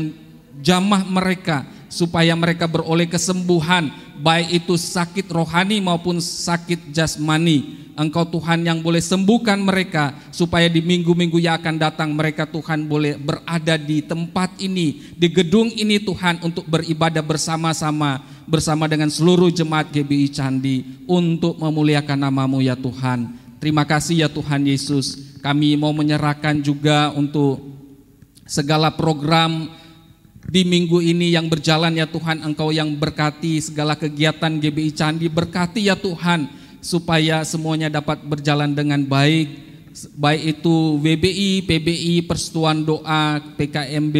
[0.61, 7.81] jamah mereka supaya mereka beroleh kesembuhan baik itu sakit rohani maupun sakit jasmani.
[7.91, 13.19] Engkau Tuhan yang boleh sembuhkan mereka supaya di minggu-minggu yang akan datang mereka Tuhan boleh
[13.19, 19.91] berada di tempat ini, di gedung ini Tuhan untuk beribadah bersama-sama bersama dengan seluruh jemaat
[19.91, 23.37] GBI Candi untuk memuliakan namamu ya Tuhan.
[23.59, 25.37] Terima kasih ya Tuhan Yesus.
[25.43, 27.59] Kami mau menyerahkan juga untuk
[28.47, 29.69] segala program
[30.49, 35.85] di minggu ini yang berjalan ya Tuhan Engkau yang berkati segala kegiatan GBI Candi berkati
[35.87, 36.49] ya Tuhan
[36.81, 39.71] supaya semuanya dapat berjalan dengan baik
[40.15, 44.17] baik itu WBI, PBI, Persetuan Doa, PKMB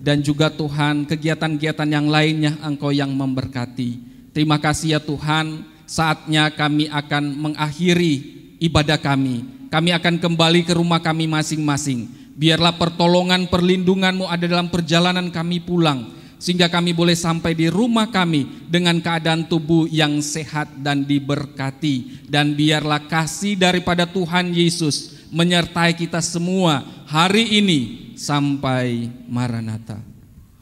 [0.00, 4.00] dan juga Tuhan kegiatan-kegiatan yang lainnya Engkau yang memberkati.
[4.32, 8.14] Terima kasih ya Tuhan, saatnya kami akan mengakhiri
[8.62, 9.44] ibadah kami.
[9.70, 12.19] Kami akan kembali ke rumah kami masing-masing.
[12.40, 16.16] Biarlah pertolongan perlindunganmu ada dalam perjalanan kami pulang.
[16.40, 22.24] Sehingga kami boleh sampai di rumah kami dengan keadaan tubuh yang sehat dan diberkati.
[22.24, 30.00] Dan biarlah kasih daripada Tuhan Yesus menyertai kita semua hari ini sampai Maranatha.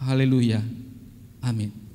[0.02, 0.58] Haleluya.
[1.38, 1.87] Amin.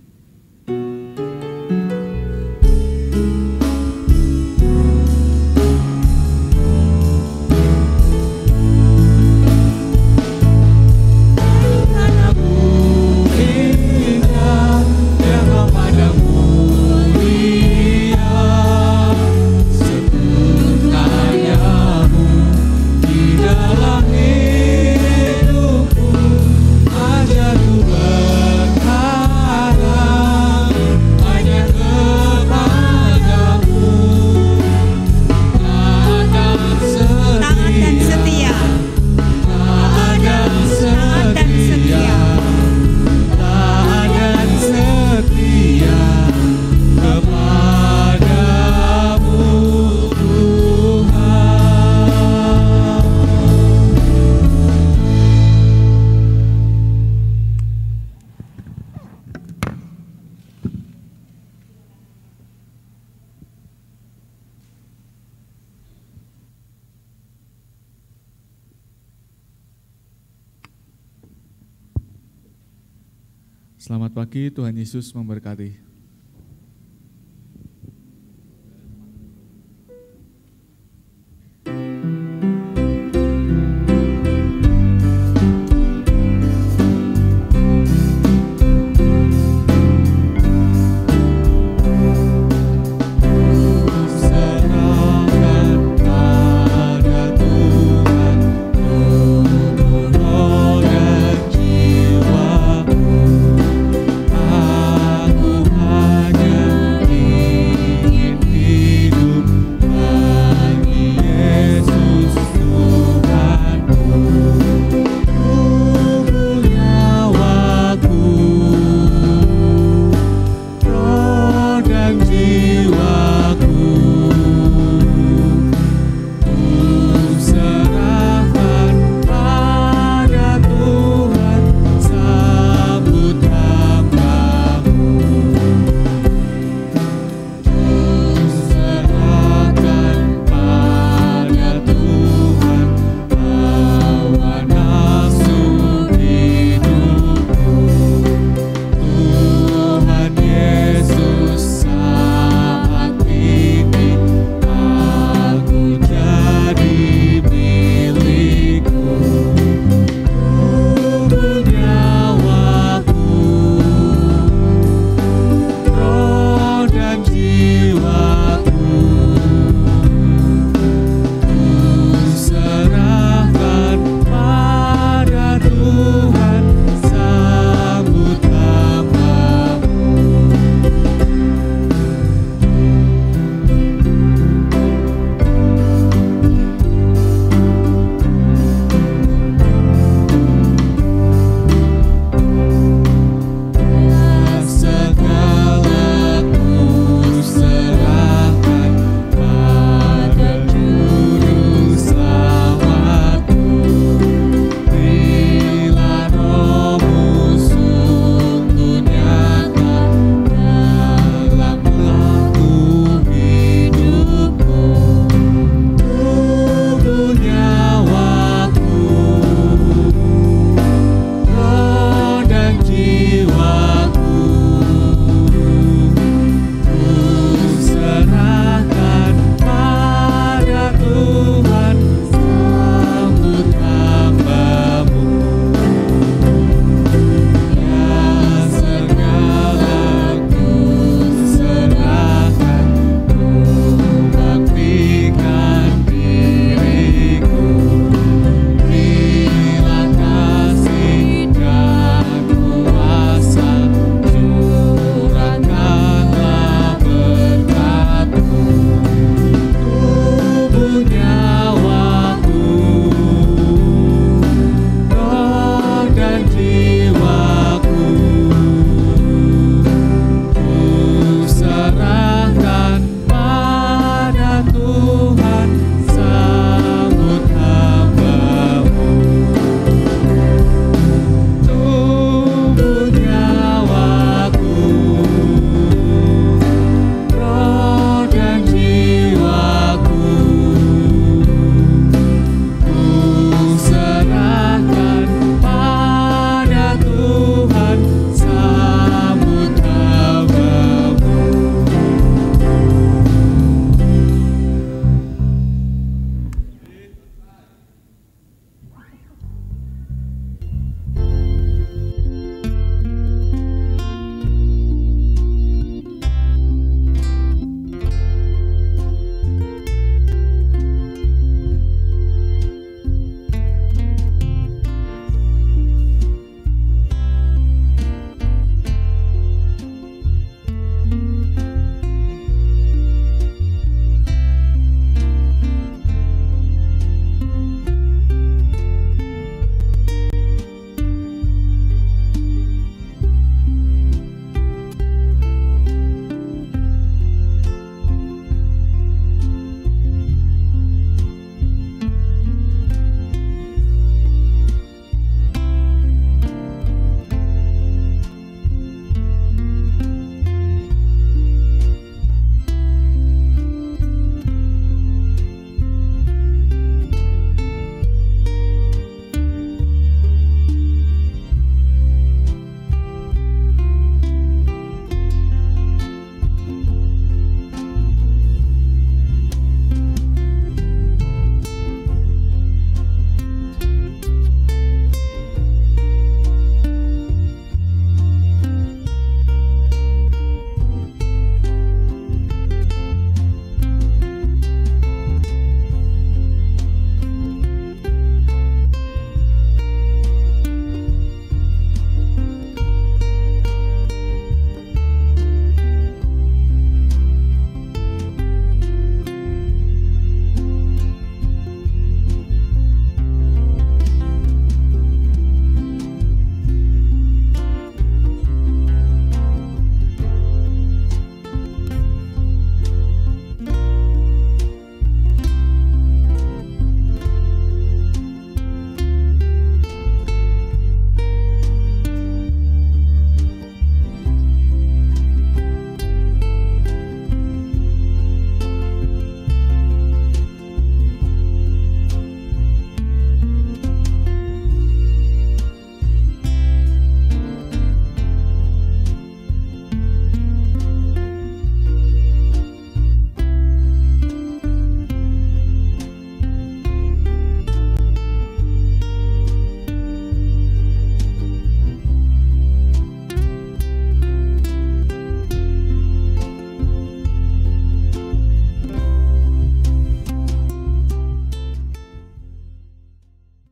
[74.14, 75.93] Selamat pagi, Tuhan Yesus memberkati.